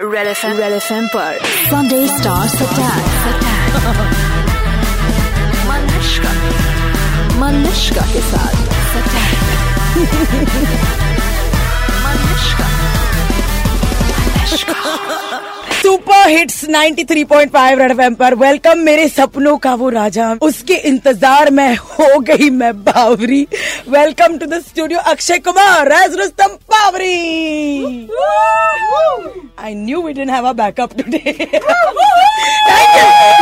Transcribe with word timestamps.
Red 0.00 0.26
F 0.26 0.44
red 0.46 0.72
F 0.72 0.92
M 0.92 1.06
पर 1.08 1.38
Sunday 1.68 2.00
stars 2.08 2.54
attack 2.62 3.06
Malishka 5.68 6.32
Malishka 7.40 8.04
के 8.12 8.20
साथ 8.28 8.56
Malishka 12.04 12.68
super 15.86 16.28
hits 16.28 16.64
93.5 16.64 17.78
red 17.78 17.90
FM 17.90 18.14
पर 18.14 18.34
welcome 18.34 18.78
मेरे 18.84 19.08
सपनों 19.08 19.56
का 19.56 19.74
वो 19.74 19.88
राजा। 19.88 20.30
उसके 20.42 20.74
इंतज़ार 20.88 21.50
में 21.50 21.76
हो 21.76 22.18
गई 22.20 22.48
मैं 22.50 22.72
बावरी। 22.84 23.46
Welcome 23.88 24.36
to 24.38 24.46
the 24.46 24.58
studio 24.62 24.98
Akshay 25.12 25.38
Kumar 25.46 25.92
as 25.92 26.16
Rustom 26.20 26.56
Pavri 26.72 28.08
I 29.58 29.74
knew 29.74 30.02
we 30.02 30.12
didn't 30.12 30.30
have 30.30 30.48
a 30.48 30.52
backup 30.54 30.96
today 30.98 31.22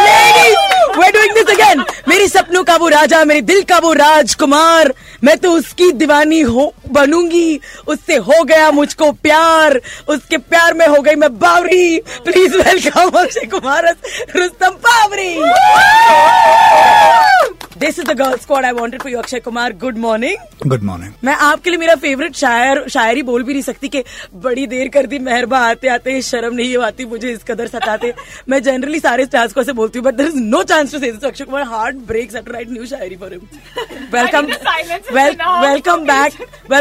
ladies 0.05 0.57
we're 0.97 1.13
doing 1.15 1.33
this 1.37 1.49
again 1.53 1.81
मेरी 2.09 2.27
सपनों 2.29 2.63
का 2.65 2.77
वो 2.77 2.89
राजा, 2.89 3.25
मेरे 3.25 3.41
दिल 3.43 3.63
का 3.69 3.79
वो 3.79 3.93
राजकुमार, 3.95 4.93
मैं 5.25 5.37
तो 5.39 5.51
उसकी 5.53 5.91
दीवानी 5.93 6.41
हो 6.41 6.73
बनूँगी। 6.95 7.61
उससे 7.89 8.17
हो 8.19 8.43
गया 8.45 8.71
मुझको 8.73 9.11
प्यार। 9.23 9.81
उसके 10.09 10.39
प्यार 10.39 10.75
में 10.75 10.87
हो 10.87 11.01
गई 11.03 11.15
मैं 11.15 11.33
बावरी। 11.39 11.99
Please 12.25 12.57
welcome 12.57 13.19
Akshay 13.21 13.47
Kumar 13.49 13.95
Rustom 14.37 14.79
Pavri 14.87 15.35
this 17.79 17.99
is 17.99 18.07
the 18.07 18.11
girl 18.19 18.37
squad 18.39 18.65
I 18.65 18.73
wanted 18.73 19.03
for 19.03 19.13
you 19.13 19.19
Akshay 19.19 19.41
Kumar. 19.41 19.73
Good 19.75 19.97
morning 19.99 20.69
good 20.69 20.83
morning 20.83 21.13
मैं 21.25 21.35
आपके 21.37 21.71
लिए 21.71 21.79
मेरा 21.79 21.95
फेवरेट 22.03 22.35
शायर 22.37 22.85
शायरी 22.89 23.23
बोल 23.23 23.43
भी 23.43 23.53
नहीं 23.53 23.63
सकती 23.63 23.89
कि 23.89 24.03
बड़ी 24.45 24.67
देर 24.67 24.89
कर 24.89 25.07
दी 25.07 25.19
मेहरबा 25.21 25.59
आते 25.61 25.89
आते 25.89 26.21
शर्म 26.23 26.55
नहीं 26.55 26.77
आती 26.85 27.05
मुझे 27.05 27.31
इस 27.33 27.43
कदर 27.49 27.67
सताते। 27.67 28.13
मैं 28.49 28.63
जनरली 28.63 28.99
सारे 29.01 29.25
स्टार्स 29.25 29.53
को 29.53 29.61
ऐसे 29.61 29.73
बोलती 29.73 29.99
हूँ 29.99 30.07
but 30.07 30.15
there 30.15 30.27
is 30.27 30.37
no 30.37 30.63
chance 30.63 30.93
to 30.93 30.99
say 30.99 31.11
Akshay 31.25 31.45
Kumar. 31.45 31.63
Heart 31.65 31.97
breaks 32.09 32.37
to 32.37 32.53
write 32.53 32.71
new 32.71 32.87
shayari 32.87 33.17
for 33.17 33.33
him 33.33 33.41
welcome 34.15 34.47
welcome 35.17 36.05
back 36.05 36.33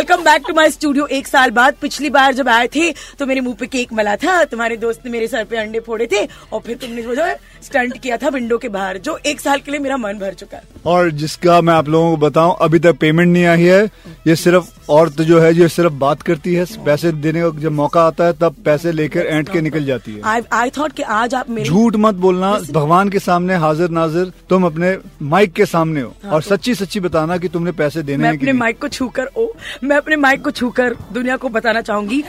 welcome 0.03 0.23
back 0.23 0.43
to 0.47 0.53
my 0.53 0.69
studio 0.69 1.05
एक 1.07 1.27
साल 1.27 1.51
बाद 1.51 1.75
पिछली 1.81 2.09
बार 2.09 2.33
जब 2.35 2.47
आए 2.49 2.67
थे 2.67 2.91
तो 3.19 3.25
मेरे 3.25 3.41
मुँह 3.41 3.55
पे 3.59 3.67
केक 3.67 3.93
मला 3.93 4.15
था। 4.15 4.43
तुम्हारे 4.45 4.77
दोस्त 4.77 5.05
ने 5.05 5.11
मेरे 5.11 5.27
सर 5.27 5.43
पे 5.45 5.57
अंडे 5.57 5.79
फोड़े 5.79 6.07
थे 6.11 6.25
और 6.25 6.61
फिर 6.61 6.77
तुमने 6.77 7.01
जो 7.03 7.23
है 7.23 7.35
स्टंट 7.63 7.97
किया 7.97 8.17
था 8.17 8.29
विंडो 8.29 8.57
के 8.57 8.69
बाहर 8.69 8.97
जो 8.99 9.17
एक 9.25 9.39
साल 9.39 9.59
के 9.59 9.71
लिए 9.71 9.79
मेरा 9.79 9.97
मन 9.97 10.19
भर 10.19 10.33
चुका 10.33 10.57
है। 10.57 10.63
और 10.85 11.11
जिसका 11.13 11.59
मैं 11.61 11.73
आप 11.73 11.89
लोगों 11.89 12.09
को 12.09 12.17
बताऊँ 12.25 12.55
अभी 12.61 12.79
तक 12.79 12.97
पेमेंट 13.01 13.27
नहीं 13.27 13.45
आई 13.45 13.63
है। 13.63 13.83
ये 14.27 14.35
सिर्फ़ 14.35 14.91
औरत 14.91 15.21
जो 15.21 15.39
है 15.39 15.53
ये 15.55 15.67
सिर्फ़ 15.69 15.93
बात 15.95 16.21
करती 16.21 16.55
है। 16.55 16.65
पैसे 16.85 17.11
देने 17.13 17.41
का 17.41 17.49
जब 17.61 17.71
मौका 17.71 18.03
आता 18.07 18.25
है 18.25 18.33
तब 18.39 18.55
पैसे 18.65 18.91
लेकर 18.91 19.25
एंट 19.27 19.49
के 19.49 19.61
निकल 19.61 19.85
जाती 19.85 20.13
है। 20.13 20.21
आई 20.23 20.41
आई 20.53 20.69
थॉट 20.77 20.93
कि 20.93 21.03
आज 21.13 21.35
आप 21.35 21.49
मेरे 21.49 21.69
झूठ 21.69 21.95
मत 21.97 22.15
बोलना। 22.25 22.51
भगवान 22.71 23.09
के 23.09 23.19
सामने 23.21 23.55
हाजिर 23.57 23.89
नाजिर 23.91 24.31
तुम 24.49 24.65
अपने 24.65 24.95
माइक 25.29 25.53
के 25.53 25.65
सामने 25.67 26.01
हो। 26.01 26.13
और 26.25 26.41
सच्ची 26.43 26.75
सच्ची 26.75 26.99
बताना 26.99 27.37
कि 27.37 27.47
तुमने 27.49 27.71
पैसे 27.73 28.03
देने 28.03 28.23
मैं 28.23 28.37
अपने 28.37 28.53
माइक 28.53 28.81
को 28.81 28.87
छूकर 28.89 29.29
ओ 29.37 29.47
मैं 29.83 29.97
अपने 29.97 30.15
माइक 30.15 30.43
को 30.43 30.51
छूकर 30.51 30.95
दुनिया 31.13 31.37
को 31.37 31.49
बताना 31.49 31.81
चाहूँगी। 31.81 32.23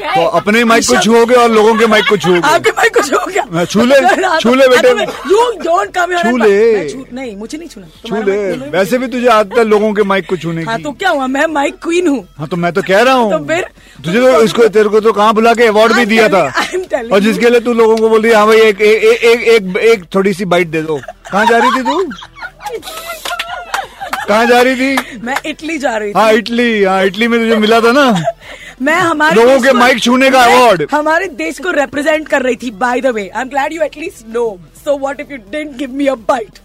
तो 0.00 0.24
अपने 0.38 0.62
माइक 0.64 0.84
को 0.86 0.96
छुओगे 1.02 1.34
और 1.34 1.50
लोगों 1.50 1.74
के 1.78 1.86
माइक 1.86 2.08
को 2.08 2.16
छुओगे 2.16 2.40
आपके 2.48 2.70
माइक 2.76 2.94
को 2.94 3.00
छू 3.02 3.16
क्या 3.32 3.44
मैं 3.52 3.64
छू 3.64 3.84
ले, 3.84 3.94
छू 4.40 4.54
ले 4.54 4.66
बेटे। 4.68 4.88
यू 5.30 5.50
डोंट 5.62 5.94
कम 5.94 6.14
छू 6.22 6.36
ले। 6.36 6.82
नहीं 7.12 7.36
मुझे 7.36 7.58
नहीं 7.58 7.68
छूना। 7.68 7.86
छू 8.06 8.14
ले। 8.14 8.20
mic 8.20 8.26
बोलो 8.50 8.64
ही 8.64 8.70
वैसे 8.70 8.98
भी 8.98 9.06
तुझे 9.08 9.26
आदत 9.28 9.58
है 9.58 9.64
लोगों 9.64 9.92
के 9.94 10.02
माइक 10.12 10.28
को 10.28 10.36
छूने 10.36 10.64
हाँ 10.64 10.76
की। 10.76 10.82
तो 10.82 10.92
क्या 10.92 11.10
हुआ? 11.10 11.26
मैं 11.26 11.46
माइक 11.54 11.78
क्वीन 11.82 12.08
हूँ। 12.08 12.26
हाँ 12.38 12.48
तो 12.48 12.56
मैं 12.56 12.72
तो 12.72 12.82
कह 12.88 13.02
रहा 13.02 13.14
हूँ। 13.14 13.32
तो 13.32 13.44
फिर? 13.46 13.66
तुझे 14.04 14.20
तो 14.20 14.42
इसको 14.42 14.68
तेरे 14.68 14.88
को 14.88 15.00
तो 15.00 15.12
कहाँ 15.12 15.34
बुला 15.34 15.54
के 15.54 15.66
अवार्ड 15.66 15.92
भी 15.96 16.04
दिया 16.06 16.28
था? 16.28 16.44
और 17.12 17.20
जिसके 17.20 17.50
लिए 17.50 17.60
तू 17.60 17.72
लोगों 17.72 17.96
को 17.96 18.08
बोल 18.08 18.22
रही 18.22 18.32
हाँ 18.32 18.46
भाई 18.46 18.60
एक 18.60 18.80
एक, 18.80 19.42
एक, 19.44 19.76
एक 19.76 20.04
थोड़ी 20.14 20.34
सी 20.34 20.44
बाइट 20.54 20.68
दे 20.68 20.82
दो। 20.82 21.00
कहाँ 21.32 21.46
जा 21.46 21.58
रही 21.58 21.78
थी 21.78 21.82
तू? 21.82 22.04
कहाँ 24.30 24.46
जा 24.46 24.60
रही 24.62 24.74
थी? 24.76 25.18
मैं 25.26 25.36
इटली 25.46 25.78
जा 25.78 25.96
रही 25.96 26.10
थी। 26.10 26.18
हाँ 26.18 26.32
इटली 26.32 26.82
हाँ 26.82 27.04
इटली 27.06 27.28
में 27.28 27.38
तुझे 27.40 27.56
मिला 27.60 27.80
था 27.80 27.92
ना? 27.92 28.10
मैं 28.82 28.94
हमारे 28.94 29.34
लोगों 29.36 29.60
के 29.62 29.72
माइक 29.78 30.00
छूने 30.02 30.30
का 30.30 30.42
अवार्ड 30.44 30.86
हमारे 30.90 31.26
देश 31.40 31.58
को 31.60 31.70
रिप्रेजेंट 31.70 32.28
कर 32.28 32.42
रही 32.42 32.56
थी 32.62 32.70
by 32.82 33.00
the 33.00 33.06
way 33.14 33.28
I 33.28 33.42
am 33.42 33.48
glad 33.48 33.72
you 33.72 33.82
at least 33.82 34.26
know 34.34 34.44
so 34.84 34.96
what 34.98 35.20
if 35.20 35.32
you 35.32 35.36
didn't 35.38 35.76
give 35.78 35.92
me 35.96 36.06
a 36.06 36.14
bite 36.30 36.58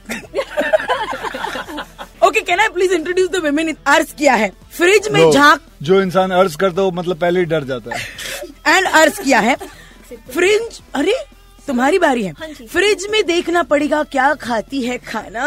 okay 2.25 2.41
can 2.41 2.59
I 2.59 2.67
please 2.75 2.93
introduce 2.93 3.29
the 3.29 3.41
women 3.45 3.75
अर्ज़ 3.87 4.13
किया 4.17 4.33
है? 4.35 4.51
फ्रिज 4.77 5.07
में 5.11 5.31
झाँक 5.31 5.61
जो 5.83 6.01
इंसान 6.01 6.31
अर्ज़ 6.31 6.57
करता 6.57 6.81
है 6.81 6.85
वो 6.85 6.91
मतलब 7.01 7.17
पहले 7.19 7.39
ही 7.39 7.45
डर 7.45 7.63
जाता 7.63 7.95
है। 7.95 8.75
एंड 8.75 8.87
अर्ज़ 9.01 9.21
किया 9.21 9.39
है? 9.39 9.55
फ्रिज 10.33 10.79
अरे 10.95 11.13
तुम्हारी 11.67 11.99
बारी 11.99 12.23
है। 12.23 12.33
फ्रिज 12.71 13.05
में 13.11 13.25
देखना 13.25 13.61
पड़ेगा 13.63 14.01
क्या 14.11 14.33
खाती 14.41 14.81
है 14.81 14.97
खाना। 15.07 15.45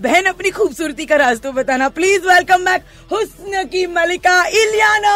बहन 0.00 0.24
अपनी 0.26 0.50
खूबसूरती 0.50 1.06
का 1.06 1.16
राज 1.16 1.40
तो 1.40 1.52
बताना। 1.52 1.88
प्लीज़ 1.88 2.26
वेलकम 2.26 2.64
बैक 2.64 2.84
हुस्न 3.12 3.64
की 3.72 3.86
मलिका 3.86 4.36
Ileana. 4.60 5.14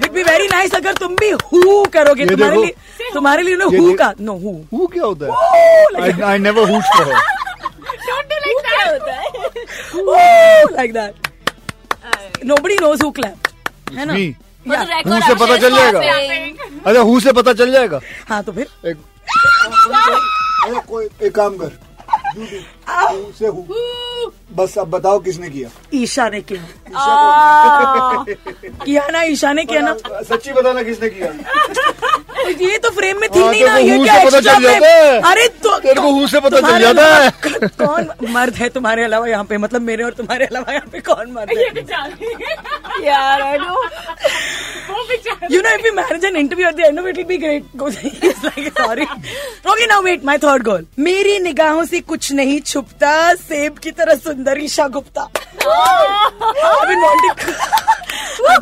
Would 0.00 0.12
be 0.12 0.22
very 0.22 0.46
nice 0.48 0.74
अगर 0.74 0.94
तुम 0.94 1.16
भी 1.16 1.30
हु 1.30 1.84
करोगे। 1.92 2.26
तुम्हारे 2.26 2.56
लिए 2.56 2.74
तुम्हारे 3.14 3.42
लिए 3.42 3.54
हु 3.78 3.92
का 3.94 4.12
नो 4.20 4.34
हु। 4.72 4.86
क्या 4.86 5.04
होता 5.04 5.26
है? 5.26 5.30
I 6.22 6.38
never 6.38 6.66
for 6.66 6.80
like 10.76 10.92
that 10.92 11.14
nobody 12.44 12.76
knows 12.80 13.02
who 13.04 13.10
clap 13.10 13.36
है 13.98 14.04
ना. 14.04 14.14
हु 14.68 15.20
से 15.26 15.34
पता 15.34 15.56
चल 15.56 15.74
जाएगा? 15.76 16.00
अच्छा 16.86 17.00
हु 17.00 17.20
से 17.20 17.32
पता 17.32 17.52
चल 17.52 17.72
जाएगा? 17.72 18.00
हाँ 18.28 18.42
तो 18.42 18.52
फिर? 18.52 18.66
एक 18.86 18.96
कोई 20.88 21.08
एक 21.22 21.34
काम 21.34 21.56
कर। 21.62 21.78
से 23.38 23.46
हु 23.46 23.64
बस 24.56 24.78
अब 24.78 24.90
बताओ 24.90 25.18
किसने 25.20 25.48
किया। 25.50 25.68
ईशा 25.94 26.28
ने 26.28 26.40
किया। 26.40 26.62
किया 28.84 29.06
ना 29.08 29.22
ईशा 29.22 29.52
ने 29.52 29.64
किया 29.64 29.80
ना। 29.80 29.94
सच्ची 30.30 30.52
बताना 30.52 30.82
किसने 30.82 31.08
किया? 31.10 31.32
ये 32.48 32.78
तो 32.78 32.90
फ्रेम 32.90 33.20
में 33.20 33.28
थी 33.34 33.40
हाँ, 33.40 33.50
नहीं 33.50 33.64
ना 33.64 33.76
ये 33.78 33.98
क्या 34.04 34.24
पता 34.24 34.40
चल 34.40 34.62
जाता 34.62 35.30
अरे 35.30 35.46
तो 35.62 35.78
तेरे 35.78 36.00
को 36.00 36.26
से 36.28 36.40
पता 36.40 36.60
चल 36.60 36.80
जाता 36.80 37.04
है। 37.16 37.30
कौन 37.82 38.08
मर्द 38.32 38.54
है 38.54 38.68
तुम्हारे 38.76 39.04
अलावा 39.04 39.26
यहाँ 39.28 39.44
पे? 39.44 39.58
मतलब 39.58 39.82
मेरे 39.82 40.04
और 40.04 40.12
तुम्हारे 40.20 40.46
अलावा 40.46 40.72
यहाँ 40.72 40.88
पे 40.92 41.00
कौन 41.08 41.30
मर्द 41.32 41.50
है? 41.50 41.64
यार 43.06 43.40
you 45.50 45.60
know 45.62 45.68
if 45.74 45.86
you 45.86 45.92
marriage 45.94 46.24
an 46.24 46.36
interview 46.36 46.68
at 46.68 46.74
the 46.76 46.80
end 46.80 46.98
of 47.00 47.06
it 47.08 47.16
will 47.16 47.26
be 47.26 47.36
great 47.36 47.64
like 48.44 48.78
sorry 48.80 49.02
okay 49.70 49.86
now 49.86 50.02
wait 50.02 50.24
my 50.24 50.38
third 50.38 50.62
goal 50.68 50.86
मेरी 50.98 51.38
निगाहों 51.38 51.84
से 51.84 52.00
कुछ 52.12 52.32
नहीं 52.32 52.60
छुपता 52.60 53.12
सेब 53.34 53.78
की 53.82 53.90
तरह 54.00 54.14
सुंदर 54.28 54.60
Esha 54.62 54.88
Gupta. 54.98 55.28
To 55.34 55.70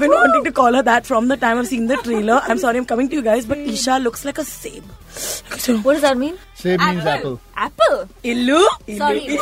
call 0.01 0.11
wanting 0.11 0.45
to 0.45 0.51
call 0.57 0.77
her 0.77 0.81
that 0.87 1.07
from 1.09 1.29
the 1.31 1.37
time 1.43 1.59
I've 1.61 1.69
seen 1.69 1.87
the 1.91 1.97
trailer. 2.07 2.35
I'm 2.53 2.59
sorry, 2.63 2.81
I'm 2.81 2.87
coming 2.91 3.09
to 3.13 3.17
you 3.19 3.23
guys, 3.27 3.47
but 3.53 3.61
Isha 3.73 3.99
looks 4.05 4.25
like 4.29 4.39
a 4.39 4.45
seb. 4.45 4.85
What 5.85 5.95
does 5.95 6.03
that 6.03 6.17
mean? 6.23 6.35
सेब 6.63 6.81
means 6.81 7.07
apple 7.07 7.37
Apple. 7.67 7.99
इल्लू 8.33 8.61
Sorry. 8.99 9.39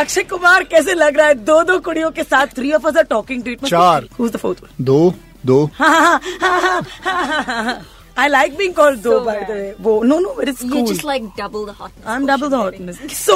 Akshay 0.00 0.22
Kumar 0.30 0.64
कैसे 0.74 0.94
लग 0.94 1.16
रहा 1.18 1.26
है 1.26 1.34
दो 1.50 1.62
दो 1.70 1.78
कुड़ियों 1.88 2.10
के 2.18 2.24
साथ 2.24 2.54
three 2.56 2.72
of 2.72 2.86
us 2.88 2.96
are 2.96 3.04
talking 3.10 3.42
to 3.44 3.50
it 3.50 3.64
चार। 3.66 4.08
Who's 4.18 4.32
the 4.36 4.42
fourth 4.44 4.62
one? 4.66 4.72
दो 4.90 5.14
दो 5.46 5.58
I 8.18 8.26
like 8.32 8.54
being 8.58 8.72
called 8.76 9.02
दो 9.02 9.18
by 9.24 9.32
the 9.48 9.54
way. 9.54 9.72
वो 9.86 9.94
no 10.10 10.18
no 10.26 10.30
but 10.36 10.48
it's 10.50 10.62
You're 10.64 10.74
cool. 10.74 10.86
just 10.90 11.04
like 11.08 11.24
double 11.38 11.64
the 11.70 11.72
hotness. 11.80 12.06
I'm 12.12 12.26
double 12.30 12.52
the 12.54 12.60
hotness. 12.62 13.00
So 13.22 13.34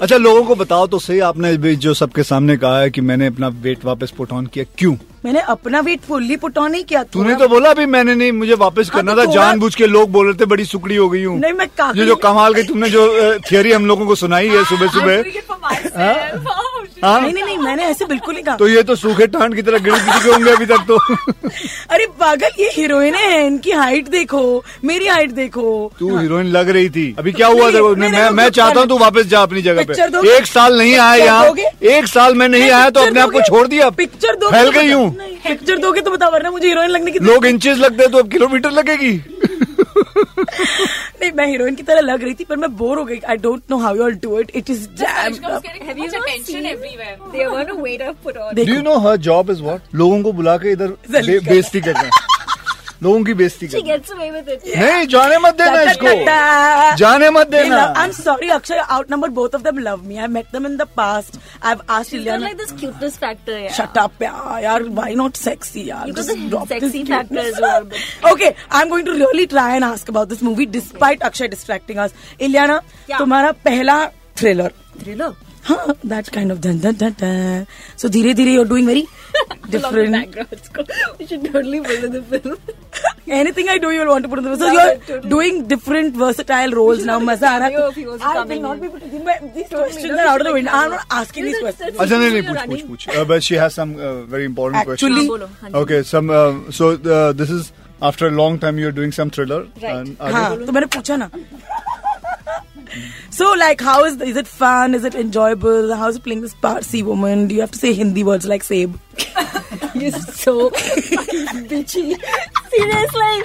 अच्छा 0.00 0.16
लोगों 0.16 0.44
को 0.44 0.54
बताओ 0.64 0.86
तो 0.94 0.98
सही 1.06 1.18
आपने 1.30 1.74
जो 1.86 1.94
सबके 1.94 2.22
सामने 2.30 2.56
कहा 2.62 2.78
है 2.80 2.90
कि 2.90 3.00
मैंने 3.10 3.26
अपना 3.34 3.48
वेट 3.66 3.84
वापस 3.84 4.10
पुट 4.18 4.32
ऑन 4.32 4.46
किया 4.54 4.64
क्यों 4.78 4.94
मैंने 5.24 5.40
अपना 5.40 5.80
वेट 5.80 6.00
फुल्ली 6.00 6.36
पुट 6.36 6.56
ऑन 6.58 6.70
नहीं 6.70 6.84
किया 6.84 7.02
तूने 7.12 7.34
तो 7.34 7.48
बोला 7.48 7.70
अभी 7.70 7.86
मैंने 7.86 8.14
नहीं 8.14 8.32
मुझे 8.32 8.54
वापस 8.54 8.90
हाँ, 8.92 9.00
करना 9.00 9.14
तो 9.14 9.20
था। 9.20 9.24
थोड़ा- 9.26 9.34
जानबूझ 9.34 9.74
के 9.74 9.86
लोग 9.86 10.10
बोल 10.10 10.26
रहे 10.26 10.34
थे 10.40 10.44
बड़ी 10.44 10.64
सुकड़ी 10.64 10.96
हो 10.96 11.08
गई 11.10 11.22
हूँ। 11.24 11.38
नहीं 11.40 11.52
मैं 11.52 11.66
ये 11.96 12.06
जो 12.06 12.16
कमाल 12.16 12.54
की 12.54 12.62
तुमने 12.62 12.90
जो 12.90 13.06
थियरी 13.50 13.72
हम 13.72 13.86
लोगों 13.86 14.06
को 14.06 14.14
सुनाई 14.14 14.48
है 14.48 14.64
सुबह 14.64 14.86
सुबह। 14.86 15.22
हाँ? 17.04 17.20
नहीं 17.20 17.32
नहीं 17.34 17.44
नहीं 17.44 17.58
मैंने 17.58 17.84
ऐसे 17.84 18.04
बिल्कुल 18.04 18.34
नहीं 18.34 18.44
कहा। 18.44 18.56
तो 18.56 18.68
ये 18.68 18.82
तो 18.82 18.94
सूखे 18.94 19.26
टांड 19.26 19.54
की 19.54 19.62
तरह 19.62 19.78
गिर 19.78 19.96
चुके 19.98 20.30
होंगे 20.30 20.50
अभी 20.50 20.66
तक 20.66 20.84
तो। 20.88 20.96
अरे 21.90 22.06
पागल 22.20 22.50
ये 22.60 22.68
हीरोइन 22.76 23.14
है 23.14 23.46
इनकी 23.46 23.70
हाइट 23.70 24.08
देखो 24.08 24.42
मेरी 24.84 25.06
हाइट 25.06 25.30
देखो। 25.30 25.92
तू 25.98 26.16
हीरोइन 26.18 26.46
लग 26.46 26.68
रही 26.68 26.90
थी। 26.90 27.14
अभी 27.18 27.32
क्या 27.32 27.46
हुआ 27.46 27.70
देखो 27.70 27.94
मैं 27.96 28.30
मैं 28.30 28.48
चाहता 28.50 28.80
हूँ 28.80 28.88
तू 28.88 28.98
वापस 28.98 29.26
जा 29.26 29.42
अपनी 29.42 29.62
जगह 29.62 29.84
पे। 29.84 30.36
एक 30.36 30.46
साल 30.46 30.78
नहीं 30.78 30.96
आया 30.98 31.24
यहाँ। 31.24 31.54
एक 31.96 32.06
साल 32.06 32.34
में 32.34 32.48
नहीं 32.48 32.70
आया 32.70 32.90
तो 32.90 33.00
अपने 33.00 33.20
आप 33.20 33.30
को 33.30 33.40
छोड़ 33.40 33.66
दिया। 33.68 33.90
पिक्चर 33.90 34.36
दो 34.36 34.50
फैल 34.50 34.70
गई 34.70 34.92
हूँ। 34.92 35.11
पिक्चर 35.12 35.78
दोगे 35.78 36.00
तो 36.00 36.10
बता 36.10 36.28
वरना 36.28 36.50
मुझे 36.50 36.66
हीरोइन 36.68 36.90
लगने 36.90 37.10
की 37.10 37.18
लोग 37.24 37.46
इंचेस 37.46 37.78
लगते 37.78 38.02
हैं 38.02 38.12
तो 38.12 38.18
अब 38.18 38.30
किलोमीटर 38.30 38.70
लगेगी। 38.70 39.12
नहीं 41.20 41.30
मैं 41.36 41.46
हीरोइन 41.46 41.74
की 41.74 41.82
तरह 41.82 42.00
लग 42.00 42.22
रही 42.22 42.34
थी 42.34 42.44
पर 42.44 42.56
मैं 42.56 42.70
बोर 42.76 42.98
हो 42.98 43.04
गई। 43.04 43.18
I 43.30 43.36
don't 43.42 43.62
know 43.70 43.76
how 43.78 43.96
you 43.96 44.02
all 44.04 44.14
do 44.22 44.38
it 44.40 44.50
it 44.56 44.70
is 44.70 44.88
on. 44.88 45.32
Do 48.54 48.62
you 48.64 48.80
know 48.82 48.98
her 49.06 49.16
job 49.28 49.50
is 49.50 49.62
what 49.62 49.80
लोगों 49.94 50.22
को 50.22 50.32
बुला 50.32 50.56
के 50.56 50.72
इधर 50.72 50.88
बेइज्जती 51.10 51.80
करना। 51.80 52.10
लोगों 53.02 53.22
की 53.24 53.34
बेस्ती 53.34 53.66
कर 53.68 53.76
नहीं 53.76 55.06
जाने 55.08 55.38
मत 55.38 55.54
देना 55.60 55.80
इसको। 55.90 56.96
जाने 56.96 57.30
मत 57.30 57.48
देना। 57.50 57.76
I 57.76 58.04
am 58.04 58.12
sorry 58.12 58.48
Akshay 58.56 58.78
outnumber 59.10 59.28
both 59.38 59.54
of 59.54 59.62
them 59.62 59.78
love 59.78 60.02
me 60.06 60.16
I 60.16 60.26
met 60.36 60.46
them 60.52 60.66
in 60.66 60.76
the 60.76 60.86
past 60.96 61.38
I 61.64 61.68
have 61.68 61.80
asked 61.96 62.14
Ileana 62.14 62.40
like 62.40 62.56
this 62.56 62.72
cuteness 62.80 63.16
factor 63.24 63.58
यार 63.58 63.72
शट 63.76 63.98
अप 63.98 64.22
यार 64.22 64.82
व्हाई 64.82 65.14
नॉट 65.14 65.36
सेक्सी 65.36 65.88
यार 65.88 66.10
just 66.20 66.32
factor 66.72 67.46
as 67.46 67.60
well 67.62 68.30
okay 68.32 68.46
I 68.46 68.82
am 68.82 68.88
going 68.88 69.06
to 69.06 69.12
really 69.12 69.46
try 69.54 69.74
and 69.76 69.84
ask 69.84 70.10
about 70.10 70.28
this 70.28 70.42
movie 70.42 70.66
despite 70.78 71.22
Akshay 71.22 71.48
distracting 71.48 71.98
us 71.98 72.14
Ileana 72.40 72.80
तुम्हारा 73.18 73.52
पहला 73.64 74.04
thriller 74.36 74.72
thriller 75.02 75.32
हाँ, 75.64 75.94
that 76.12 76.30
kind 76.32 76.50
of 76.52 76.60
dun 76.60 76.78
dun 76.84 76.94
dun 77.02 77.12
dun. 77.18 77.66
So 77.96 78.08
धीरे 78.08 78.34
धीरे 78.34 78.52
you're 78.54 78.64
doing 78.70 78.86
very 78.86 79.02
different. 79.70 80.12
Backgrounds 80.12 80.68
को. 80.78 80.84
We 81.18 81.26
should 81.26 81.44
totally 81.52 81.80
put 81.80 82.04
in 82.08 82.12
the 82.12 82.22
film. 82.22 82.56
Anything 83.40 83.68
I 83.68 83.76
do, 83.78 83.90
you'll 83.96 84.08
want 84.12 84.24
to 84.24 84.28
put 84.32 84.40
in 84.40 84.44
the 84.44 84.56
So 84.62 84.66
No, 84.66 84.72
you're 84.72 84.96
totally. 85.10 85.30
doing 85.30 85.60
different 85.68 86.16
versatile 86.22 86.72
roles 86.78 87.04
now. 87.04 87.18
है. 87.20 87.36
I 87.60 88.44
will 88.44 88.60
not 88.60 88.80
be 88.80 88.88
putting 88.88 89.14
in- 89.20 89.52
These 89.54 89.68
questions 89.68 90.10
no, 90.10 90.18
are 90.18 90.26
out 90.32 90.40
of 90.40 90.46
the 90.46 90.52
window. 90.52 90.72
I'm 90.72 90.90
not 90.90 91.06
asking 91.10 91.44
these 91.50 91.60
questions. 91.60 91.96
अच्छा 91.98 92.18
नहीं 92.18 92.30
नहीं 92.30 92.42
You're 92.42 92.66
पूछ 92.66 92.82
पूछ 92.88 93.08
Uh, 93.20 93.24
but 93.34 93.42
she 93.50 93.54
has 93.62 93.74
some 93.80 93.94
uh, 94.08 94.12
very 94.34 94.44
important 94.50 94.82
Actually- 94.96 95.28
हाँ, 95.28 95.38
हाँ 95.38 95.70
questions 95.70 95.80
okay 95.84 96.02
some 96.02 96.30
uh, 96.30 96.70
so 96.80 96.90
uh, 97.18 97.32
this 97.32 97.50
is 97.58 97.72
after 98.10 98.26
a 98.26 98.34
long 98.42 98.58
time 98.66 98.78
you're 98.84 98.96
doing 99.00 99.12
some 99.20 99.30
thriller 99.38 99.60
Right. 99.82 99.94
and? 99.96 100.16
हाँ 100.36 100.46
तो 100.66 100.72
मैंने 100.72 100.86
पूछा 100.98 101.16
ना 101.24 101.30
So 103.29 103.51
like 103.59 103.81
how 103.81 104.03
is 104.05 104.19
is 104.21 104.37
it 104.37 104.47
fun? 104.47 104.93
Is 104.95 105.03
it 105.03 105.13
enjoyable? 105.15 105.95
How 105.95 106.07
is 106.09 106.15
it 106.17 106.23
playing 106.23 106.41
this 106.41 106.53
Parsi 106.55 107.03
woman? 107.03 107.47
Do 107.47 107.55
you 107.55 107.61
have 107.61 107.71
to 107.71 107.77
say 107.77 107.93
Hindi 107.93 108.23
words 108.23 108.45
like 108.45 108.63
Seb? 108.63 108.99
You're 109.93 110.11
so 110.11 110.69
fucking 110.69 111.67
bitchy. 111.71 112.15
Seriously. 112.69 113.35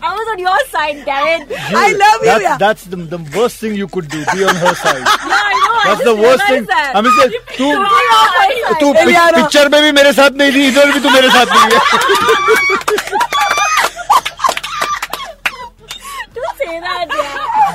I 0.00 0.14
was 0.14 0.28
on 0.32 0.38
your 0.38 0.58
side, 0.68 1.04
damn 1.04 1.42
it. 1.42 1.48
I 1.52 1.92
love 1.92 2.20
you, 2.20 2.26
that's, 2.26 2.42
yeah. 2.42 2.56
that's 2.58 2.84
the, 2.84 2.96
the 2.96 3.18
worst 3.36 3.56
thing 3.58 3.74
you 3.74 3.88
could 3.88 4.08
do 4.08 4.22
be 4.32 4.44
on 4.44 4.54
her 4.54 4.74
side 4.74 4.98
Yeah, 4.98 5.06
I 5.06 5.54
know. 5.64 5.74
I 5.74 5.84
that's 5.86 5.98
just 5.98 6.04
the 6.04 6.14
worst 6.22 6.42
thing 6.46 6.66
realized 6.66 6.68
that. 6.68 6.92
I 6.94 7.00
mean 7.00 7.12
say, 7.18 7.28
तू 7.56 7.64
You're 7.64 7.76
on 7.78 7.82
my 7.82 8.62
side. 8.68 8.80
तू 8.80 8.92
Eliana. 8.94 9.34
Picture 9.42 9.68
में 9.74 9.80
भी 9.82 9.92
मेरे 10.00 10.12
साथ 10.20 10.30
नहीं 10.42 10.52
थी 10.52 10.66
इधर 10.68 10.92
भी 10.92 11.00
तू 11.00 11.10
मेरे 11.10 11.28
साथ 11.30 11.46
नहीं 11.56 11.68
है 11.72 11.80
Don't 16.34 16.56
say 16.58 16.80
that, 16.80 17.06
yeah. 17.08 17.31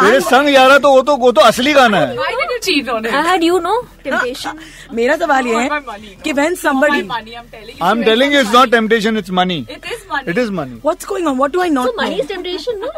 तेरे 0.00 0.20
संग 0.20 0.48
यार 0.48 0.76
तो 0.78 0.90
वो 0.90 1.00
तो 1.02 1.16
वो 1.16 1.30
तो 1.32 1.40
असली 1.42 1.72
गाना 1.72 1.98
है। 1.98 2.16
मेरा 4.94 5.16
सवाल 5.16 5.46
ये 5.46 5.54
है 5.54 5.68
कि 6.24 6.32
when 6.32 6.54
somebody 6.54 7.00
I 7.82 7.90
am 7.90 8.02
telling 8.02 8.34
you 8.34 8.42
not 8.52 8.70
temptation 8.70 9.16
it's 9.18 9.30
money 9.38 9.56
it 9.70 10.38
is 10.38 10.50
money 10.52 10.80
what's 10.84 11.06
going 11.06 11.26
on 11.28 11.50
do 11.50 11.60
I 11.60 11.70
not 11.70 11.94
money 11.98 12.22
temptation 12.28 12.78
no 12.78 12.90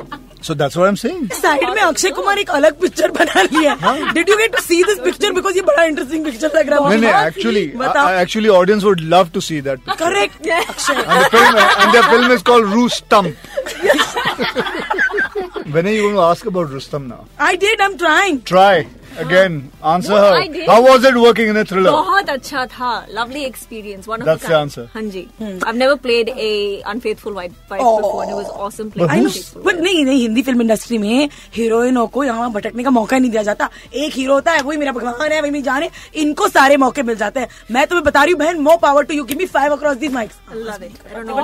so 0.43 0.55
that's 0.55 0.76
what 0.76 0.88
am 0.88 0.94
saying 0.94 1.29
side 1.32 1.69
में 1.69 1.82
अक्षय 1.82 2.11
कुमार 2.11 2.38
एक 2.38 2.50
अलग 2.50 2.79
पिक्चर 2.81 3.11
बना 3.11 3.43
लिया 3.43 3.76
did 4.12 4.29
you 4.29 4.37
get 4.37 4.52
to 4.56 4.62
see 4.62 4.82
this 4.85 4.99
picture 5.05 5.32
because 5.32 5.56
ये 5.56 5.62
बड़ा 5.62 5.85
interesting 5.85 6.25
picture 6.25 6.50
लग 6.56 6.70
रहा 6.70 6.88
है। 6.88 7.26
Actually 7.26 7.64
actually 8.23 8.49
audience 8.58 8.82
would 8.85 9.00
love 9.14 9.29
to 9.35 9.41
see 9.41 9.61
that 9.61 9.91
correct 9.99 10.49
Akshay 10.49 10.94
film 12.02 12.32
is 12.32 12.43
called 12.44 12.73
Rustom 12.88 13.35
When 15.70 15.87
are 15.87 15.90
you 15.90 16.02
going 16.02 16.14
to 16.17 16.20
ask 16.22 16.44
about 16.46 16.72
Rustam 16.72 17.08
now? 17.08 17.26
I 17.38 17.55
did. 17.56 17.81
I'm 17.81 17.96
trying. 17.96 18.43
Try. 18.43 18.87
Again 19.19 19.62
answer 19.93 20.15
how 20.69 20.83
was 20.83 21.07
it 21.07 21.15
working 21.15 21.49
in 21.49 21.57
a 21.57 21.62
thriller 21.71 21.91
बहुत 21.91 22.31
अच्छा 22.31 22.65
था. 22.67 22.91
Lovely 23.15 23.45
experience 23.45 24.09
one 24.09 24.17
of 24.17 24.25
the 24.25 24.29
that's 24.29 24.49
the 24.49 24.53
answer 24.53 24.89
हाँ 24.95 25.03
जी. 25.03 25.27
I 25.43 25.47
have 25.47 25.77
never 25.77 25.95
played 26.07 26.29
a 26.31 26.33
unfaithful 26.91 27.33
wife 27.35 27.53
before 27.73 28.25
it 28.25 28.33
was 28.35 28.47
awesome 28.69 28.91
playing 28.91 29.29
but 29.65 29.81
नहीं 29.81 30.05
नहीं 30.05 30.21
Hindi 30.21 30.43
film 30.43 30.61
industry 30.61 30.99
में 30.99 31.29
हीरोइनों 31.57 32.07
को 32.07 32.25
यहाँ 32.25 32.51
भटकने 32.53 32.85
का 32.85 32.91
मौका 32.91 33.19
नहीं 33.19 33.31
दिया 33.31 33.43
जाता. 33.43 33.69
एक 33.95 34.12
हीरो 34.15 34.35
होता 34.35 34.53
है 34.53 34.62
वही 34.62 34.79
मेरा 34.79 34.93
भगवान 34.93 35.33
है 35.33 35.41
वही 35.41 35.51
मेरी 35.51 35.62
जान 35.65 35.83
है 35.83 35.91
इनको 36.23 36.49
सारे 36.49 36.77
मौके 36.77 37.03
मिल 37.03 37.17
जाते 37.17 37.41
हैं. 37.41 37.49
मैं 37.71 37.87
तुम्हें 37.87 38.05
बता 38.05 38.23
रही 38.23 38.33
हूँ 38.33 38.41
बहन 38.41 38.61
more 38.61 38.77
power 38.83 39.05
to 39.05 39.15
you 39.15 39.25
give 39.25 39.39
me 39.39 39.47
five 39.55 39.73
across 39.73 39.97
this 39.97 40.12
mics 40.12 40.37
I 40.51 40.59
love 40.59 40.85
it 40.85 40.93
I 41.07 41.23
don't 41.23 41.27
know 41.29 41.41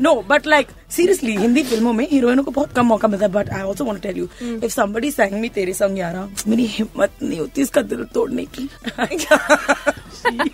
no 0.00 0.14
but 0.28 0.46
like 0.46 0.66
seriously 0.90 1.34
Hindi 1.36 1.62
फ़िल्मों 1.62 1.92
में 1.92 2.06
हीरोइनों 2.10 2.42
को 2.44 2.50
बहुत 2.50 2.72
कम 2.76 2.86
मौका 2.86 3.08
मिलता 3.08 3.26
है 3.26 3.32
but 3.32 3.48
I 3.54 3.62
also 3.62 3.84
want 3.84 4.02
tell 4.02 4.16
you 4.18 4.28
if 4.42 4.72
somebody 4.72 5.10
sang 5.10 5.32
me 5.40 5.48
तेरे 5.56 5.72
संग 5.74 5.98
यारा 5.98 6.28
मेरी 6.48 6.66
हिम्मत 6.76 7.12
नहीं 7.22 7.38
होती 7.38 7.62
इसका 7.62 7.82
दिल 7.92 8.04
तोड़ने 8.14 8.44
की 8.58 8.68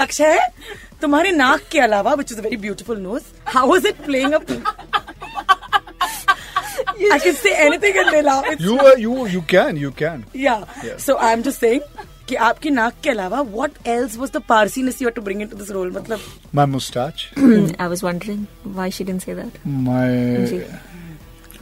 अक्षय 0.00 0.38
तुम्हारे 1.00 1.30
नाक 1.32 1.60
के 1.72 1.80
अलावा 1.80 2.14
which 2.14 2.32
is 2.32 2.40
very 2.40 2.56
beautiful 2.66 2.98
nose 3.00 3.22
how 3.56 3.76
is 3.76 3.86
it 3.88 4.04
playing 4.04 4.32
up 4.32 4.46
I 7.14 7.18
can 7.18 7.34
say 7.34 7.52
anything 7.56 7.96
and 8.00 8.08
they 8.14 8.20
laugh. 8.24 8.44
It's, 8.46 8.62
You 8.62 8.74
uh, 8.80 8.90
you 9.02 9.12
you 9.34 9.40
can 9.52 9.76
you 9.82 9.90
can. 10.00 10.24
yeah. 10.40 10.64
Yeah. 10.88 10.98
So 11.04 11.14
I'm 11.28 11.44
just 11.46 11.62
saying 11.64 11.86
कि 12.30 12.34
आपके 12.46 12.70
नाक 12.70 12.94
के 13.04 13.10
अलावा 13.10 13.40
what 13.52 13.86
else 13.88 14.16
was 14.18 14.32
the 14.32 14.42
Parsiness 14.82 15.00
you 15.02 15.10
to 15.10 15.22
bring 15.22 15.40
into 15.42 15.56
this 15.56 15.70
role 15.70 15.90
मतलब 15.92 16.20
my 16.54 16.66
moustache 16.66 17.28
I 17.38 17.86
was 17.88 18.04
wondering 18.04 18.44
why 18.66 18.90
she 18.90 19.04
say 19.18 19.34
that 19.34 19.66
my 19.86 20.44